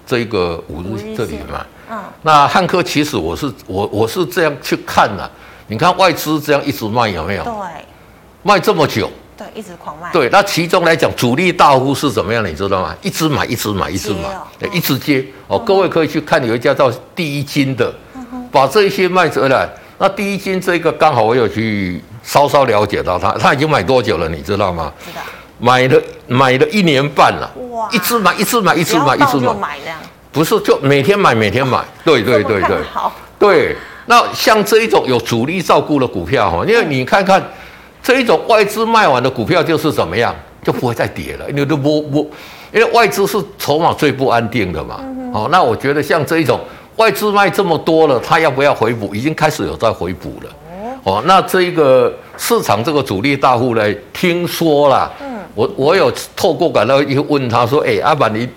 [0.08, 1.66] 这个五日这里嘛。
[1.92, 2.00] 嗯。
[2.22, 5.30] 那汉科其实我是我我是这样去看的，
[5.68, 7.44] 你看外资这样一直卖有没有？
[7.44, 7.52] 对。
[8.44, 9.12] 卖这么久。
[9.38, 10.10] 对，一直狂卖。
[10.14, 12.46] 对，那其中来讲，主力大户是怎么样？
[12.48, 12.96] 你知道吗？
[13.02, 15.26] 一直买，一直买，一直买，一直接。
[15.48, 17.94] 哦，各位可以去看有一家叫第一金的，
[18.50, 19.68] 把这些卖出来。
[19.98, 22.02] 那第一金这个刚好我有去。
[22.26, 24.28] 稍稍了解到他，他已经买多久了？
[24.28, 24.92] 你知道吗？
[25.06, 25.22] 知道。
[25.60, 27.50] 买了买了一年半了。
[27.70, 27.88] 哇！
[27.92, 29.54] 一直买，一直买，一直买，一直买。
[29.54, 29.78] 买
[30.32, 31.80] 不是，就每天买，每天买。
[32.04, 32.78] 对对对对。
[32.92, 33.14] 好。
[33.40, 33.76] 对，
[34.08, 37.42] 那像这一种有主力照顾的股票哈，因为你看看
[38.04, 42.32] 这一种外资卖完的股票就是怎么样，就不会再跌了，因为都不不，
[42.74, 45.00] 因为外资是筹码最不安定的嘛。
[45.34, 46.60] 哦，那我觉得像这一种
[46.98, 49.16] 外资卖这么多了，他要不要回补？
[49.16, 50.50] 已经开始有在回补了。
[51.06, 58.50] 哦，那这一个市场这个主力大户呢，听说啦，嗯，我我有透过管道一问他说，哎，阿板你，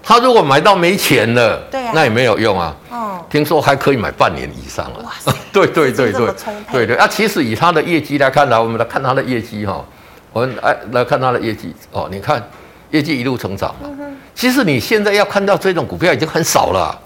[0.00, 6.32] 他如果买到没钱了，对啊，那也没有用啊，哦，听说还可以买半年以上啊，哇塞，对对对对，
[6.70, 9.84] 对对，啊，其实以他的业绩来看呢，我们来看他的业绩哈，
[10.32, 11.74] 我们来来看他的业绩。
[11.90, 12.40] 哦，你看
[12.90, 13.88] 业绩一路成长嘛，
[14.32, 17.00] 其实你现在要看到这种股票已经很少了。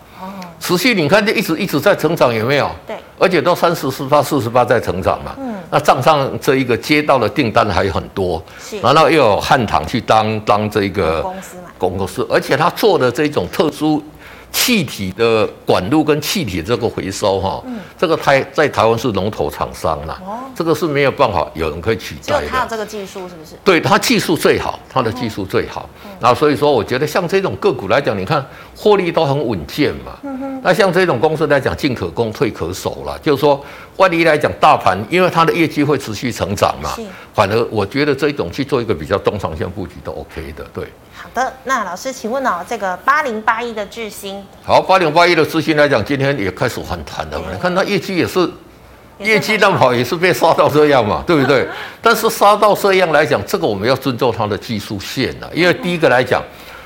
[0.61, 2.71] 持续你看，就一直一直在成长，有没有？
[2.87, 5.35] 对，而且都三十四八、四十八在成长嘛。
[5.38, 14.03] 嗯，那账上这一个接到的订单还有很多，是，然后又有汉唐去当当这一个公司嘛，公司，而且他做的这种特殊。
[14.51, 22.47] 气体的管路跟气体这个回收哈，嗯，这个台在台湾是龙头厂商啦，哦，这个是没有办法有人可以取代的。
[22.47, 23.57] 就他这个技术是不是？
[23.63, 25.89] 对，他技术最好，他的技术最好。
[26.21, 30.19] 那所以说，我觉得像这种个股来讲，你看获利都很稳健嘛。
[30.23, 30.61] 嗯。
[30.63, 33.17] 那像这种公司来讲，进可攻，退可守啦。
[33.23, 33.63] 就是说，
[33.97, 36.91] 万一来讲，大盘因为它的业绩会持续成长嘛，
[37.33, 40.85] 反而我觉得这种去做一个比较中长线布局都 OK 的，对。
[41.20, 47.46] 好的，那老师，请问哦，这个八零八一的智新，好，八零八一的智新来讲，今天也开始反弹了嘛？
[47.52, 48.48] 你看它业绩也是，
[49.18, 51.66] 业绩那么好，也是被杀到这样嘛， 对不对？
[52.00, 56.40] 但是杀到这样来讲，这个我们要尊重它的技术线啊，因为第一个来讲，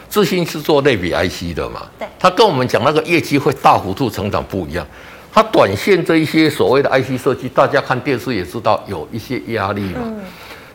[0.09, 4.87] 智新是做类比 IC 的嘛，对，它跟我们讲那个业绩会大幅度成长不一样，
[5.31, 10.01] 它短线这一些所谓的 IC 设计，大家看电视也知道有一些压力嘛。
[10.05, 10.21] 嗯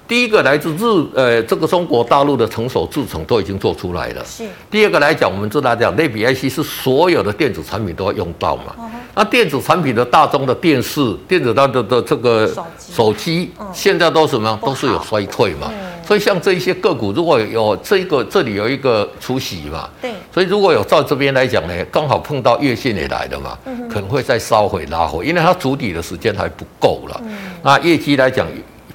[0.07, 4.23] 第一个来自日，呃，这个中国大陆的成熟制程都已经做出来了。
[4.23, 4.45] 是。
[4.71, 8.73] 第二个来讲，我们知道讲类比 IC 是所有的电子产品都要用到嘛。
[8.77, 8.83] Uh.
[9.15, 14.57] 那电子产品的大宗的电视、电子它的的这个手机，现在都什么？
[14.63, 15.69] 都是有衰退嘛。
[15.69, 27.21] 嗯、所以像这一些个股，如果有这个这里有一个除息嘛，对，所以如果有照这边来讲呢，刚好碰到月线也来了嘛，嗯、可能会再稍回拉回，因为它筑底的时间还不够了。
[27.25, 28.47] 嗯、那业绩来讲。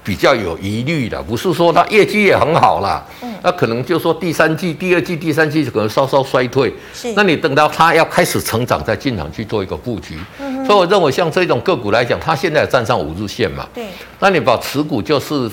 [0.04, 13.86] 比较有疑虑的，不是说它业绩也很好啦，嗯，那可能就说第三季、第二季、第三季可能稍稍衰退，是，那你等到它要开始成长再进场去做一个布局，嗯，所以我认为像这种个股来讲，它现在站上五日线嘛，对，
[14.18, 15.48] 那你把持股就是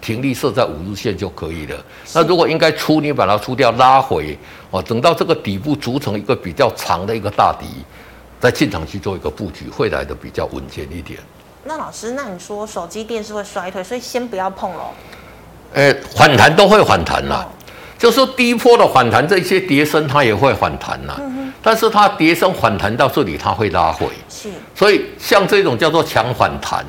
[0.00, 1.76] 停利设在五日线就可以了。
[2.12, 4.36] 那如果应该出，你把它出掉拉回，
[4.70, 7.66] 哦，等到这个底部组成一个比较长的一个大底，
[8.40, 11.20] 再进场去做一个布局，会来的比较稳健一点。
[11.64, 14.90] 那老师，那你说手机电视会衰退，所以先不要碰喽。
[15.72, 17.50] 呃，反弹都会反弹啦，哦、
[17.98, 21.14] 就是低波的反弹，这些跌升它也会反弹啦。
[21.18, 24.06] 嗯、哼但是它跌升反弹到这里，它会拉回。
[24.28, 24.50] 是。
[24.74, 26.84] 所以像这种叫做强反弹。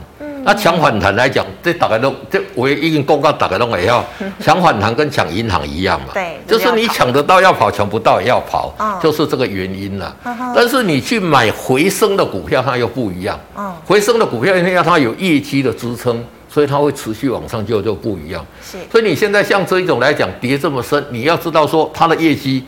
[0.45, 4.03] 那抢反弹来讲，这大概都这我已经公告，大概都也要
[4.39, 6.07] 抢反弹跟抢银行一样嘛。
[6.13, 10.15] 对，就是你抢得到要跑，抢不到也要跑，就是这个原因了。
[10.55, 13.39] 但是你去买回升的股票，它又不一样。
[13.85, 18.45] 回升的股票因为它有业绩的支撑，所以它会持续往上就就不一样。
[18.61, 18.77] 是。
[18.91, 22.63] 所以你现在像这一种来讲，跌这么深，你要知道说它的业绩。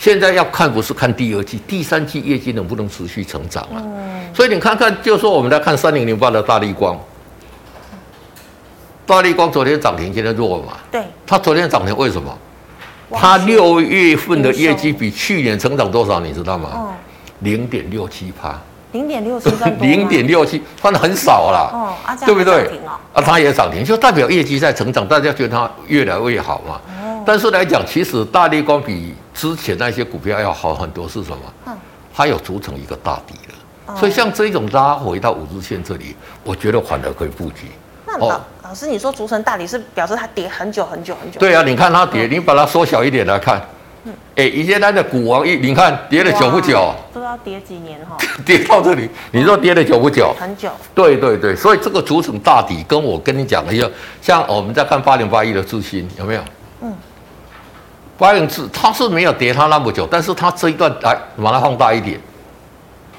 [0.00, 3.76] 现在要看不是看第二季、第三季业绩能不能持续成长啊？
[3.84, 6.98] 嗯、所以你看看，就说我们来看三零零八的大力光，
[9.04, 10.72] 大力光昨天涨停，今天弱嘛？
[10.90, 11.02] 对。
[11.26, 12.34] 它昨天涨停为什么？
[13.12, 16.18] 它六月份的业绩比去年成长多少？
[16.18, 16.94] 你知道吗？
[17.40, 18.58] 零点六七趴。
[18.92, 19.50] 零点六七
[19.82, 21.70] 零点六七，换的很少了。
[21.74, 22.70] 哦，啊、对不对？
[23.12, 26.80] 啊，它也涨停，就代表业绩在成长，大家觉得它越来越好嘛。
[27.02, 31.38] 哦、但是来讲，其实大力光比之前那些股票要好很多，是什么？
[31.64, 31.74] 嗯，
[32.14, 33.54] 它有组成一个大底了，
[33.88, 37.68] 嗯、所以像这种拉回到五日线这里，我觉得反而可以布局。
[38.06, 41.40] 那老、哦、老师，你说组成大底是表示它跌很久很久很久？
[41.40, 43.58] 对啊，你看它跌，嗯、你把它缩小一点来看。
[44.04, 46.94] 嗯，哎，以前它的股王一，你看跌了久不久？
[47.10, 48.18] 不知道跌几年哈？
[48.44, 50.36] 跌到这里，你说跌了久不久？
[50.38, 50.70] 很久。
[50.94, 56.42] 对对对，所以这个组成大底，跟我跟你讲的一样，像我们在看八零八一的智新有没有？
[58.20, 58.22] 嗯。
[58.22, 62.20] 八零智，它是没有跌它那么久，但是它这一段来把它放大一点，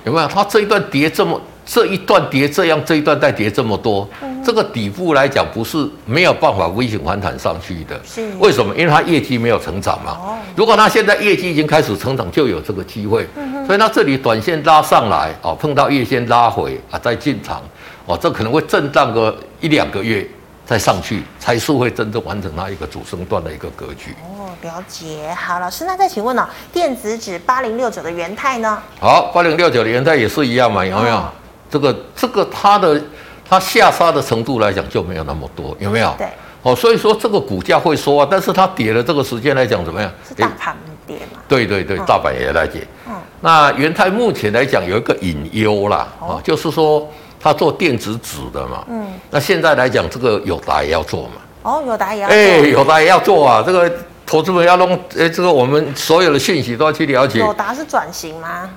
[0.05, 0.27] 有没有？
[0.27, 7.99] 它这一段跌这么，这一段跌这样，这一段再跌这么多，嗯、这个底部来讲不是没有办法微型反弹上去的。
[8.05, 8.29] 是。
[8.39, 8.75] 为什么？
[8.75, 10.11] 因为它业绩没有成长嘛。
[10.11, 10.37] 哦。
[10.55, 13.27] 如果它现在业绩已经开始成长，就有这个机会。
[13.35, 17.61] 嗯、哼所以它这里短线拉上来，哦，碰到月线拉回啊，再进场，
[18.05, 20.27] 哦，这可能会震荡个一两个月。
[20.65, 24.47] 再上去才是会真正完成它一个主升段的一个格局哦。
[24.61, 26.47] 了解，好，老师，那再请问呢、哦？
[26.71, 28.81] 电子指八零六九的元泰呢？
[28.99, 30.85] 好，八零六九的元泰也是一样嘛？
[30.85, 31.15] 有没有？
[31.15, 31.29] 哦、
[31.69, 33.01] 这个这个它的
[33.49, 36.13] 它下杀的程度来讲就没有那么多，有没有？
[36.17, 36.27] 对。
[36.61, 40.11] 哦，所以说这个股价会说啊，但是它跌的这个时间来讲怎么样？
[40.27, 41.41] 是大盘跌嘛？
[41.47, 42.87] 对对对，大盘也来跌。
[43.07, 43.13] 嗯。
[43.41, 47.09] 那元泰目前来讲有一个隐忧啦，啊、哦，就是说。
[47.41, 53.91] 他做电子纸的嘛，嗯，那现在来讲，这个友达也要做嘛，哦，友达也要做，哎，友达也要做啊，这个
[54.25, 57.39] 投资人要弄，哎，这个我们所有的信息都要去了解。
[57.39, 58.69] 友达是转型吗？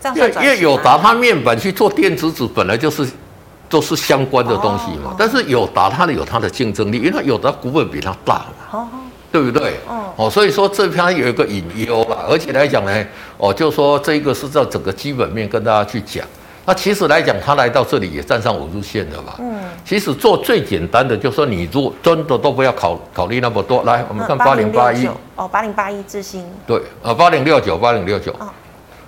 [0.00, 3.06] 这样因为因为友达它面板去做电子纸本来就是
[3.68, 8.88] 都是相关的东西嘛，哦、但是友达它的有它的竞争力，因为它友达股本比它大嘛，哦、
[9.30, 9.78] 对不对？
[9.88, 13.06] 哦，哦，所以说这边有一个隐忧吧，而且来讲呢，
[13.38, 16.26] 哦，就说这个是在整个基本面跟大家去讲。
[16.64, 19.34] 那其实来讲，他来到这里也站上五日线了嘛。
[19.40, 19.60] 嗯。
[19.84, 25.08] 其实做最简单的，就是说你如果真的都不要考考虑那么多，来，我们看八零八一。
[25.34, 26.44] 哦，八零八一智新。
[26.64, 28.30] 对，啊，八零六九，八零六九。
[28.38, 28.48] 哦。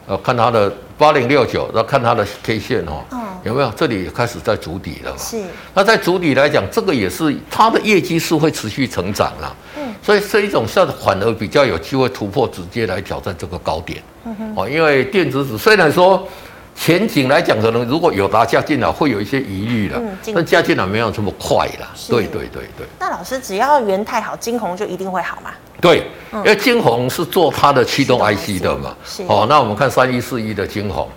[0.06, 3.70] 呃，看它的八零六九，然后看它的 K 线哦，嗯、有没有？
[3.76, 5.16] 这里也开始在筑底了嘛。
[5.16, 5.40] 是。
[5.72, 9.54] 那在筑底来讲，这个也是它的业绩是会持续成长啦。
[9.78, 9.94] 嗯。
[10.02, 14.02] 所以这一种算反而比较有机会突破，直接来挑战这个高点。
[14.24, 14.52] 嗯哼。
[14.56, 16.26] 哦，因为电子纸虽然说。
[16.74, 19.98] 前景来讲，可能如果有达加进来，会有一些疑虑了。
[19.98, 21.88] 嗯，但加进来没有这么快了。
[21.94, 22.86] 是对对对对。
[22.98, 25.50] 那老师，只要元太好，金红就一定会好吗？
[25.80, 28.94] 对，嗯、因为金红是做它的驱动 IC 的嘛。
[29.04, 29.22] 是。
[29.28, 31.08] 哦，那我们看三一四一的金红，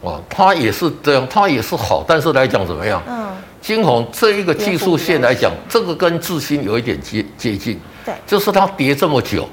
[0.00, 3.00] 哦，它也是这样，它也是好，但是来讲怎么样？
[3.08, 3.28] 嗯。
[3.60, 7.80] 金红这一个技术线来讲，这个跟智新有一点接接近。
[8.04, 8.12] 对。
[8.26, 9.48] 就是它跌这么久。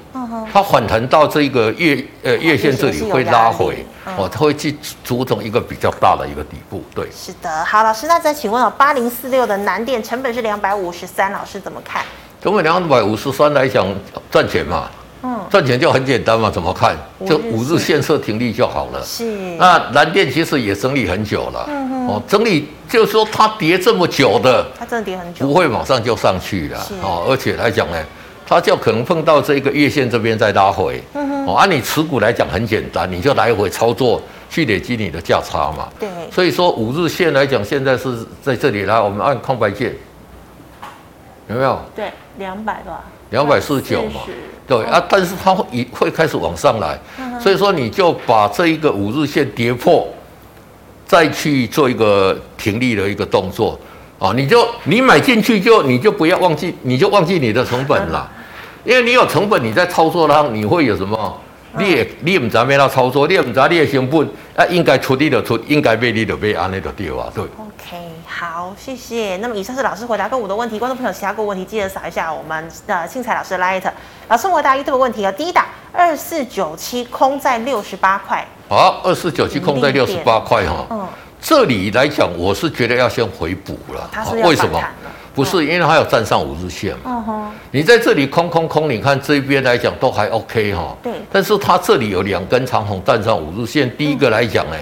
[0.52, 3.84] 它反弹到这个月呃月线这里会拉回，
[4.16, 7.08] 哦，它会去组成一个比较大的一个底部，对。
[7.10, 12.04] 是的，好，老师，那再请问哦，八零四六的南电成本是两百五十三，老师怎么看？
[12.42, 13.86] 成本两百五十三来讲
[14.30, 14.88] 赚钱嘛？
[15.22, 16.96] 嗯，赚钱就很简单嘛，怎么看？
[17.26, 19.04] 就五日线设停利就好了。
[19.04, 19.24] 是。
[19.58, 21.66] 那南电其实也整理很久了。
[21.68, 22.06] 嗯哼。
[22.08, 26.78] 哦，整理就是说它跌这么久的，它真的跌很久，不会马上就上去了。
[27.02, 28.02] 哦，而且来讲呢，
[28.50, 31.00] 它就可能碰到这个月线这边再拉回。
[31.46, 35.88] 哦，按你持股来讲很简单，你就来回操作去累积你的价差嘛。
[36.00, 36.08] 对。
[36.32, 39.94] 所以说五日线来讲，现在是在这里来，我们按空白键。
[41.48, 41.80] 有没有？
[41.94, 42.92] 对，两百多，
[43.30, 44.22] 两百四十九嘛。
[44.66, 46.98] 对啊，但是它会会开始往上来，
[47.40, 50.08] 所以说你就把这一个五日线跌破，
[51.06, 53.78] 再去做一个停利的一个动作
[54.18, 54.32] 啊。
[54.34, 58.30] 你就你买进去就你就不要忘记，你就忘记你的成本了，
[58.84, 61.40] 因为你有成本，你在操作它，你会有什么？
[61.78, 67.44] 你也你也不知道要操作，你也不知道你的成本啊，应该出你就出，应该卖你就卖，安尼就对啊，对。
[67.44, 69.36] OK，好，谢谢。
[69.36, 73.84] 那么以上是老师回答个股的问题，观众朋友其他个问题记得扫一下我们的庆财老师的 Light。
[74.28, 78.44] 老师回答 YouTube 问题啊，第一档二四九七空在六十八块。
[78.68, 80.86] 好，二四九七空在六十八块哈。
[80.90, 81.06] 嗯。
[81.40, 84.10] 这里来讲，我是觉得要先回补了。
[84.12, 84.90] 它是要反弹了。
[85.34, 87.02] 不是，因为它有站上五日线嘛。
[87.06, 87.50] 嗯哼。
[87.70, 90.96] 你在这里空空空，你看这边来讲都还 OK 哈。
[91.02, 91.12] 对。
[91.30, 94.76] 但是它这里有两根长红站上五日线，第一个来讲呢，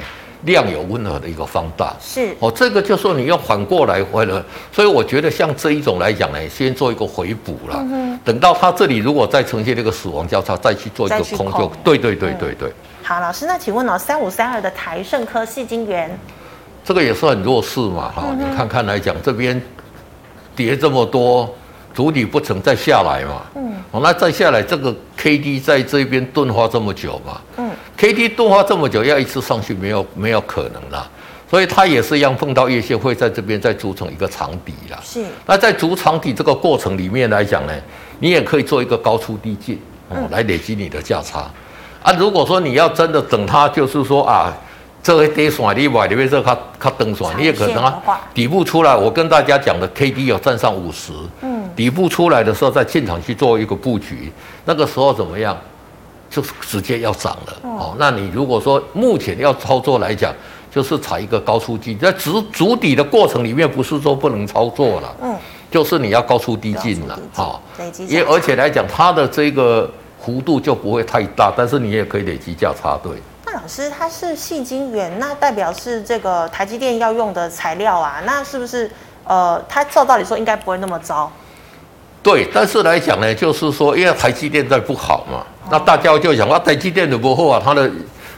[0.45, 1.95] 量有温和的一个放大。
[2.01, 2.35] 是。
[2.41, 7.77] 哦，这个就说你要反过来回了，所以我觉得像这一种来讲呢，先做一个回补了。
[7.77, 8.21] 嗯哼。
[8.25, 12.73] 等到它这里如果再呈现这个死亡交叉，再去做一个空就对对对对对。
[13.03, 16.19] 好，老师，那请问哦，三五三二的台盛科矽晶圆，
[16.83, 19.61] 这个也是很弱势嘛哈，你看看来讲这边。
[20.59, 21.49] 跌这么多，
[21.95, 23.43] 主底不成再下来嘛？
[23.55, 27.41] 嗯，哦，那再下来，这个 K D 在这边钝化这么久嘛？
[27.59, 31.09] 嗯，K D 钝化这么久，要一次上去没有没有可能啦。
[31.49, 34.99] 所以它也是一样，碰到月线会在这边再组成一个长底啦。
[35.05, 37.73] 是，那在组长底这个过程里面来讲呢，
[38.19, 41.49] 你也可以做一个高出低进哦，来累积你的价差。
[42.03, 44.53] 啊，如果说你要真的等它，就是说啊。
[45.03, 48.03] 这个跌线你买里面这它它登线，你也可能啊
[48.35, 48.95] 底部出来。
[48.95, 54.33] 我跟大家讲的 K D 要站上五十，嗯，底部出来的时候再进场去做一个布局，
[54.65, 55.57] 那个时候怎么样？
[56.31, 57.97] 就直接要涨了哦。
[57.99, 60.31] 那你如果说目前要操作来讲，
[60.71, 65.35] 就是踩一个高出低，在主主底的过程里面，不是说不能操作了，嗯，
[65.71, 67.63] 就是你要高出低进了，好，
[68.07, 73.13] 也而且来讲它的这个幅度就不会太大，但是你也可以累积价差，对。
[73.51, 78.21] 那老师，它是细晶圆，那代表是这个台积电要用的材料啊？
[78.27, 78.91] 那是不是
[79.25, 81.33] 呃，它照道理说应该不会那么糟？
[82.23, 87.91] 对，但是来讲呢，就是说，因为台积电在不好嘛，哦、那大家就讲啊，台积电的不好啊，它的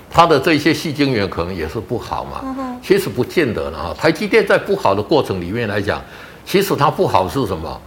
[0.08, 2.42] 它的这些细晶圆可能也是不好嘛。
[2.44, 6.00] 嗯、其实不见得了哈，台积电在不好的过程里面来讲，
[6.46, 7.80] 其实它不好是什么？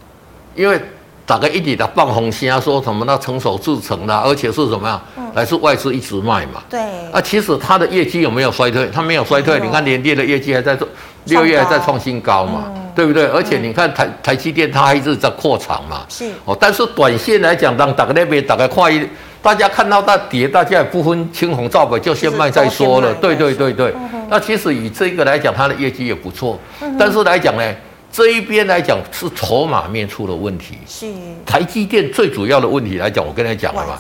[0.56, 0.78] 因为
[1.26, 5.02] 打个一点的放红心啊，说什么那成熟制成的，而且是什么呀？
[5.18, 6.62] 嗯、来自外资一直卖嘛。
[6.70, 6.82] 对。
[7.12, 8.90] 啊，其实它的业绩有没有衰退？
[8.94, 9.58] 它没有衰退。
[9.60, 10.86] 嗯、你看联电的业绩还在做，
[11.26, 13.26] 六月还在创新高嘛，嗯、对不对？
[13.28, 16.06] 而且你看台台积电它还一直在扩厂嘛。
[16.10, 16.30] 是。
[16.44, 19.08] 哦，但是短线来讲，当打个那边打个快一，
[19.42, 23.14] 大家看到它跌，大家也不分青红皂白就先卖再说了。
[23.16, 23.94] 对对对对。
[24.14, 26.60] 嗯、那其实以这个来讲，它的业绩也不错。
[26.82, 27.64] 嗯、但是来讲呢？
[28.14, 31.08] 这一边来讲是筹码面出了问题，是。
[31.44, 33.98] 台积电最主要的问题来讲，我跟你讲了嘛，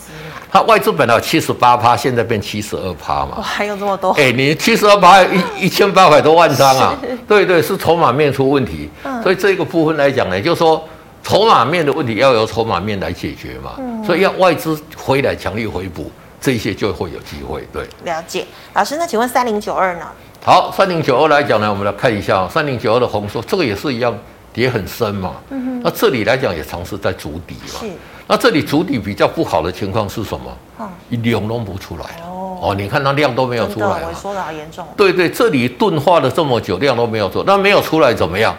[0.51, 4.11] 它外资本来七十八趴，现在变七十二趴嘛，哇，还有这么多？
[4.11, 7.17] 哎，你七十二趴一 一千八百多万张啊，是。
[7.27, 10.87] 对对，是筹码面出问题，嗯、所以这个部分来讲呢，就是说
[11.23, 16.11] 筹码面的问题要由筹码面来解决嘛，嗯、所以要外资回来强力回补，
[16.43, 17.65] 这些就会有机会。
[17.71, 20.05] 对，了解，老师，那请问三零九二呢？
[20.43, 24.13] 好，三零九二来讲呢，我们来看一下三零九二的红硕，这个也是一样
[24.51, 25.35] 跌很深嘛。
[25.51, 25.81] 嗯哼。
[25.81, 27.79] 那这里来讲也尝试在筑底嘛。
[27.79, 27.89] 是。
[28.27, 30.57] 那这里筑底比较不好的情况是什么？
[30.81, 30.89] 嗯。
[31.09, 32.03] 一量都不出来。
[32.25, 32.59] 哦。
[32.61, 34.03] 哦，你看它量都没有出来。
[34.03, 34.85] 萎缩的好严重。
[34.97, 38.53] 对对，这里钝化了这么久，量都没有出，那没有出来怎么样？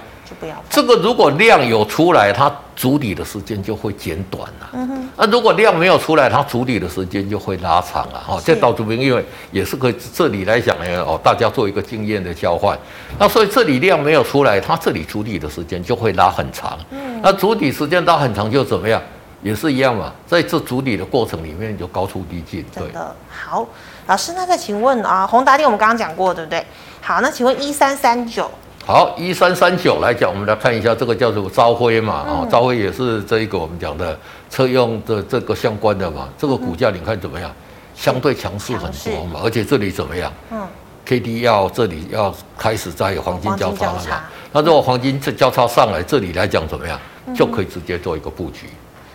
[0.70, 2.52] 这个如果量有出来，它。
[2.76, 4.70] 筑底的时间就会减短了。
[4.72, 5.09] 嗯哼。
[5.16, 8.20] 那如果量没有出来，它筑底的时间就会拉长了。
[8.26, 12.76] 哦，这到这边因为也是可以这里来讲呢，哦，大家做一个经验的交换。
[13.16, 16.76] 那所以这里量没有出来，它这里筑底的时间就会拉很长。
[16.90, 17.20] 嗯。
[17.22, 19.00] 那筑底时间拉很长就怎么样？
[19.40, 22.66] 也是一样嘛，在这筑底的过程里面就高出低进。
[22.74, 23.14] 对的。
[23.30, 23.64] 好，
[24.09, 26.66] 老师，那再请问啊，宏达电我们刚刚讲过，对不对？
[27.01, 28.51] 好，那请问一三三九。
[28.87, 34.14] 好，一三三九来讲，我们来看一下这个叫做朝晖嘛，啊、嗯，朝晖也是这一个我们讲的
[34.51, 37.51] 车用的这个相关的嘛，这个股价你看怎么样？
[37.95, 40.30] 相对强势很多嘛，而且这里怎么样？
[40.51, 40.68] 嗯
[41.07, 44.20] ，K D 要这里要开始在黄金交叉了嘛，
[44.53, 47.01] 那如果黄金这交叉上来，这里来讲怎么样？
[47.35, 48.68] 就可以直接做一个布局。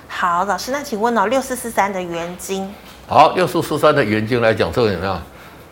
[0.07, 2.67] 好，老师，那请问哦，六四四三的原金，
[3.05, 5.21] 好，六四四三的原金来讲，这个怎么样？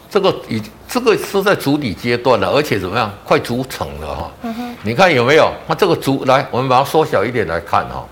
[0.09, 3.11] 这个已这个是在筑底阶段了，而且怎么样？
[3.23, 4.31] 快筑成了哈。
[4.43, 4.75] 嗯。
[4.83, 5.51] 你看有没有？
[5.67, 8.05] 那这个筑来，我们把它缩小一点来看哈。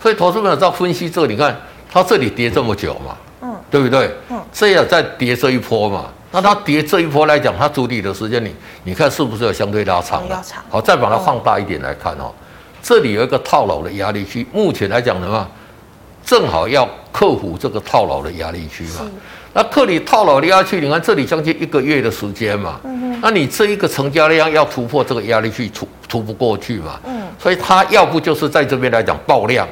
[0.00, 1.56] 所以投资朋友在分析这个，你看
[1.90, 4.10] 它这里跌这么久嘛，嗯，对不对？
[4.30, 4.40] 嗯。
[4.52, 10.28] 这样再跌这一波嘛，那它跌这一波来讲，它筑底的时间你你看是不是有相对拉长？
[10.28, 10.62] 了长。
[10.68, 12.30] 好，再把它放大一点来看哦。
[12.82, 15.48] 这里有一个套牢的压力区，目前来讲的话，
[16.24, 19.10] 正好要克服这个套牢的压力区嘛。
[19.58, 22.78] 那克里套牢的压力区，你看这里将近一个月的时间嘛。
[22.84, 23.20] 嗯哼。
[23.20, 27.00] 那你这一个成交量要突破这个压力去，突突不过去嘛。
[27.04, 27.22] 嗯。
[27.40, 29.66] 所以它要不就是在这边来讲爆量，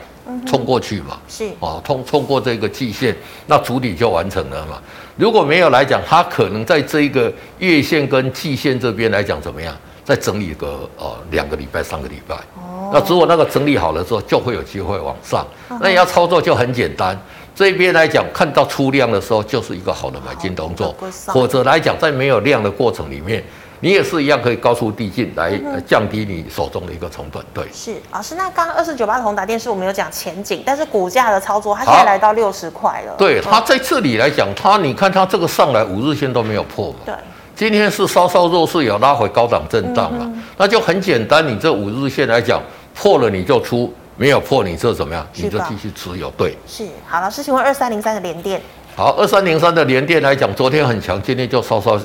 [0.45, 1.16] 冲过去嘛。
[1.28, 1.45] 是。
[1.61, 3.16] 啊，冲冲过这个季线，
[3.47, 4.82] 那主底就完成了嘛。
[5.14, 9.72] 如果没有来讲，它可能在这一个月线跟季线这边来讲怎么样？
[10.05, 12.34] 再整理个呃两个礼拜、三个礼拜。
[12.57, 12.91] 哦。
[12.93, 15.47] 那如果那个整理好了之后，就会有机会往上。
[15.80, 17.16] 那你要操作就很简单。
[17.57, 20.95] 这边来讲，看到出量的时候，就是一个好的买进动作。
[21.29, 23.43] 或者来讲，在没有量的过程里面，
[23.81, 27.43] 你也是一样可以高出低进来降低你手中的一个成本。
[27.55, 28.35] 对，是老师。
[28.35, 33.15] 那刚刚二四九八的宏达电是我们有讲前景，但是股价的操作，它现在来到六十块了。
[33.17, 36.99] 对，它在这里来讲，它你看它这个上来五日线都没有破嘛。
[37.07, 37.15] 对。
[37.55, 40.31] 今天是稍稍弱势，有拉回高档震荡嘛？
[40.59, 42.61] 那就很简单，你这五日线来讲
[42.95, 43.91] 破了你就出。
[44.17, 45.27] 没有破，你这怎么样？
[45.35, 46.31] 你就继续持有。
[46.39, 47.21] 对，是好。
[47.21, 48.61] 老师，请问二三零三的联电。
[48.97, 52.01] 好，二三零三的联电来讲，昨天很强，今天就稍稍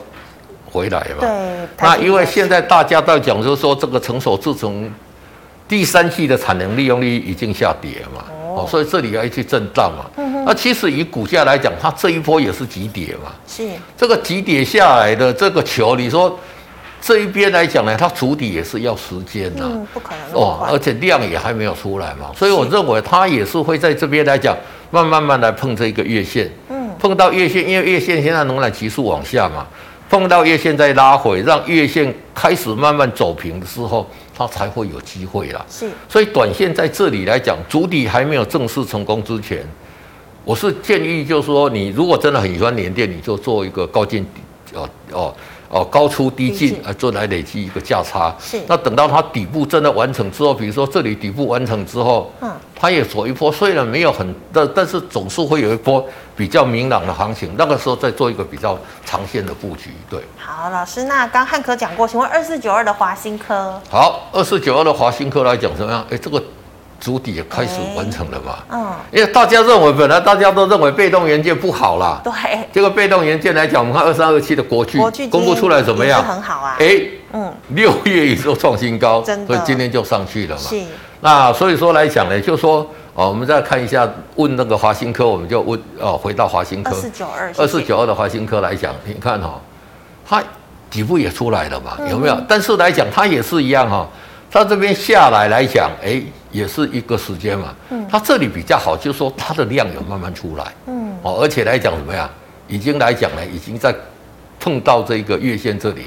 [0.70, 1.18] 回来了。
[1.22, 1.68] 对。
[1.80, 4.92] 那因为现在大家在讲，就是说这个成熟制程
[5.70, 10.12] 第三季的产能利用率已经下跌嘛，哦，所以这里要去震荡嘛。
[10.18, 10.46] 嗯哼。
[10.46, 13.32] 那其实以股价来讲，它这一波也是急跌嘛。
[13.48, 13.70] 是。
[13.96, 16.38] 这个急跌下来的这个球，你说？
[17.02, 24.56] 这一边来讲呢，它筑底也是要时间呐、啊嗯，不可能哦，而且量也还没有出来嘛，所以我认为它也是会在这边来讲，
[24.92, 29.66] 慢慢慢来碰这一个月线，嗯，碰到月线，因为月线现在仍然急速往下嘛，
[30.12, 35.66] 碰到月线再拉回，让月线开始慢慢走平的时候，它才会有机会啦。
[35.68, 39.66] 是，所以短线在这里来讲，主底还没有正式成功之前，
[40.46, 45.36] 我是建议就是说，你如果真的很喜欢联电，你就做一个高见底，哦哦。
[45.74, 48.36] 哦，高出低进啊，做来累积一个价差。
[48.38, 48.60] 是。
[48.68, 56.06] 那等到它底部真的完成之后，比如说这里底部完成之后，嗯，它也走一波，虽然没有很，但但是总是会有一波
[56.36, 57.56] 比较明朗的行情。
[57.58, 59.92] 那个时候再做一个比较长线的布局。
[60.10, 60.20] 对。
[60.38, 63.80] 好，老师，那刚汉科讲过，请问二四九二的华新科。
[63.90, 66.06] 好，二四九二的华新科来讲怎么样？
[66.10, 66.44] 哎，这个。
[67.02, 68.60] 筑底也开始完成了嘛？
[68.72, 72.22] 嗯，因为大家认为本来大家都认为被动元件不好啦。
[72.24, 72.32] 对。
[72.72, 75.00] 这个被动元件来讲，我们看二三二七的国巨，
[75.30, 76.24] 公布出来怎么样？
[76.24, 76.78] 很好啊。
[76.80, 77.02] 哎，
[77.34, 79.48] 嗯，六月也都创新高，真的。
[79.48, 80.62] 所以今天就上去了嘛。
[80.62, 80.80] 是。
[81.22, 86.92] 那所以说来讲呢，就说哦，我们再看一下，问那个华新科，我们就问哦，回到华新科。
[86.92, 87.52] 二四九二。
[87.58, 89.60] 二四九二的华新科来讲，你看哈，
[90.24, 90.44] 它
[90.92, 91.98] 底部也出来了嘛？
[92.12, 92.40] 有没有？
[92.48, 94.08] 但是来讲，它也是一样哈。
[94.52, 96.22] 它这边下来来讲，哎，
[96.52, 97.74] 也是一个时间嘛。
[97.90, 98.06] 嗯。
[98.10, 100.66] 它这里比较好，就是说它的量有慢慢出来。
[100.88, 101.14] 嗯。
[101.22, 102.30] 哦，而且来讲怎么样？
[102.68, 103.94] 已经来讲呢，已经在
[104.60, 106.04] 碰到这个月线这里。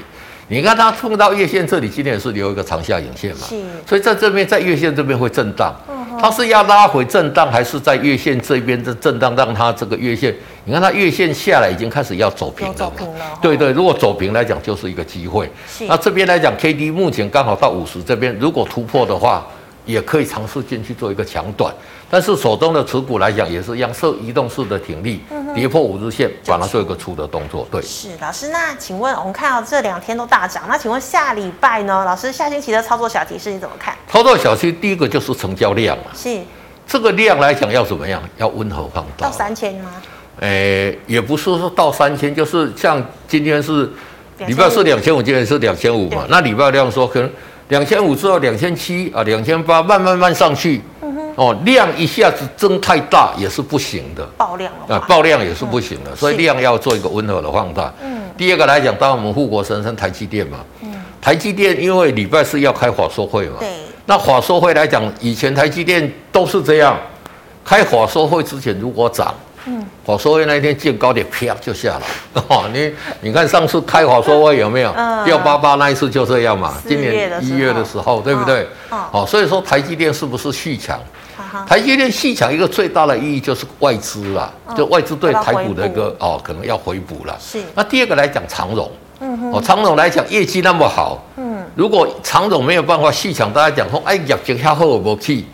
[0.47, 3.47] 你看它碰到月线这里，今天也是留一个长下影线嘛。
[3.47, 3.55] 是。
[3.87, 5.73] 所以在这边，在月线这边会震荡。
[6.17, 10.33] 它是要拉回震荡，还是在月线这边的震荡，让它这个月线？
[10.63, 12.79] 你看它月线下来已经开始要走平了嘛？
[12.79, 13.25] 走平了。
[13.41, 15.49] 对对，如果走平来讲，就是一个机会。
[15.67, 15.85] 是。
[15.87, 19.45] 那这边来讲，K D 目前刚好到五十这边，如果突破的话，
[19.85, 21.73] 也可以尝试进去做一个强短。
[22.09, 25.21] 但是手中的持股来讲，也是一样设移动式的挺立，
[25.53, 27.67] 跌破五日线，把它做一个出的动作。
[27.71, 27.81] 对。
[27.81, 32.05] 是老师，那请问我们看到这两天都大涨，那请问下礼拜呢？
[32.05, 33.95] 老师下星期的操作小提示你怎么看？
[34.07, 36.05] 操作小提示第一个就是成交量嘛。
[36.13, 36.39] 是。
[36.87, 38.21] 这个量来讲要怎么样？
[38.37, 39.25] 要温和放大。
[39.25, 39.91] 到三千吗？
[40.41, 43.89] 诶，也不是说到三千，就是像今天是
[44.45, 46.25] 礼拜四两千五，今天是两千五嘛。
[46.29, 47.29] 那礼拜量说可能
[47.69, 50.81] 两千五之后两千七啊，两千八，慢慢慢上去。
[51.35, 54.25] 哦，量一下子增太大也是不行的。
[54.37, 57.93] 爆量啊，爆量也是不行的，所以量要做一个温和的放大。
[58.01, 58.21] 嗯。
[58.37, 60.59] 第二个来讲，当然我们护国神山台积电嘛。
[60.81, 60.93] 嗯。
[61.19, 63.57] 台积电因为礼拜四要开法说会嘛。
[63.59, 63.67] 对。
[64.05, 66.97] 那法说会来讲，以前台积电都是这样，
[67.65, 69.35] 开法说会之前如果涨，
[69.65, 74.93] 嗯，法说会那一天见高点啪就下来， 哦，你你看上次开法说会有没有？
[75.27, 78.67] 幺八八那一次就这样嘛，今年一月的时候，对不对？
[79.11, 80.99] 哦，所以说台积电是不是续强？
[81.67, 87.37] 台积电续强一个最大的意义就是外资啦，就外资对台股的一个哦，可能要回补了。
[87.39, 87.63] 是。
[87.73, 88.91] 那第二个来讲长荣，
[89.21, 91.63] 嗯哦，长荣来讲业绩那么好，嗯。
[91.73, 95.45] 如果长荣没有办法续抢，大家讲说，哎，业绩较好无去，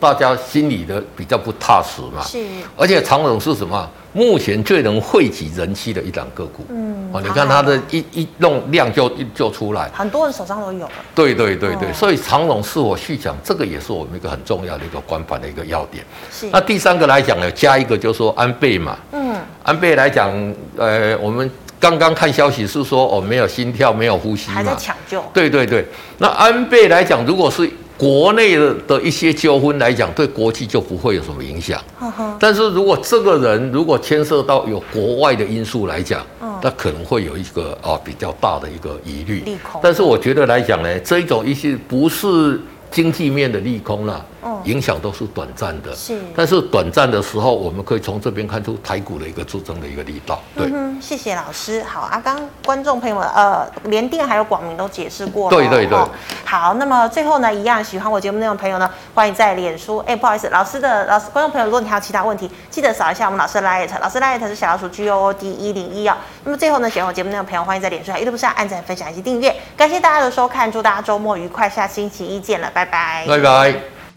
[0.00, 2.22] 大家心里的比较不踏实嘛。
[2.24, 2.44] 是。
[2.76, 3.88] 而且长荣是什么？
[4.12, 6.66] 目前最能汇集人气的一档个股。
[6.70, 7.08] 嗯。
[7.12, 10.92] 哦，你看它的一一弄量就就出来，很多人手上都有了。
[11.14, 16.04] 对对对对，哦、所以长荣是我续讲，这个也是我们一个很重要的一个关盘的一个要点。
[16.32, 16.48] 是。
[16.50, 18.96] 那第三个来讲呢，加一个就是说安倍嘛。
[19.12, 19.36] 嗯。
[19.62, 20.32] 安倍来讲，
[20.76, 21.48] 呃，我们。
[21.80, 25.24] 刚刚看消息是说哦，没有心跳，没有呼吸嘛，还在抢救。
[25.32, 25.82] 对对对，
[26.18, 27.66] 那安倍来讲，如果是
[28.00, 31.78] 国内的的一些纠纷来讲，对国际就不会有什么影响。
[31.98, 39.40] 呵呵，但是如果这个人如果牵涉到有国外的因素来讲，嗯，那可能会有一个啊比较大的一个疑虑。
[39.40, 39.78] 利空。
[39.82, 42.58] 但是我觉得来讲呢，这一种一些不是
[42.90, 44.06] 经济面的利空
[44.42, 44.60] 了。
[44.64, 50.40] 影响都是短暂的，是，但是短暂的时候，我们可以从这边看出台股的一个支撑的一个力道。
[50.56, 51.82] 对，嗯、谢谢老师。
[51.84, 55.56] 好啊，刚观众朋友们，呃，联电还有广明都解释过了。
[55.56, 56.08] 对对对、哦。
[56.44, 59.98] 好，那么最后呢，一样喜欢我节目内容的朋友呢，欢迎在脸书。
[60.06, 66.16] 哎，不好意思，老师的老师观众朋友，如果你还有其他问题，记得扫一下我们老师的 Light，老师 Light 是小老鼠 G O O D 一零一哦。
[66.44, 69.54] 那么最后呢，喜欢我节目内容的朋友，欢迎在脸书还有 YouTube 上按赞、分享以及订阅。
[69.76, 73.24] 感谢大家的收看，祝大家周末愉快，下星期一见了，拜拜。
[73.26, 73.99] 拜拜。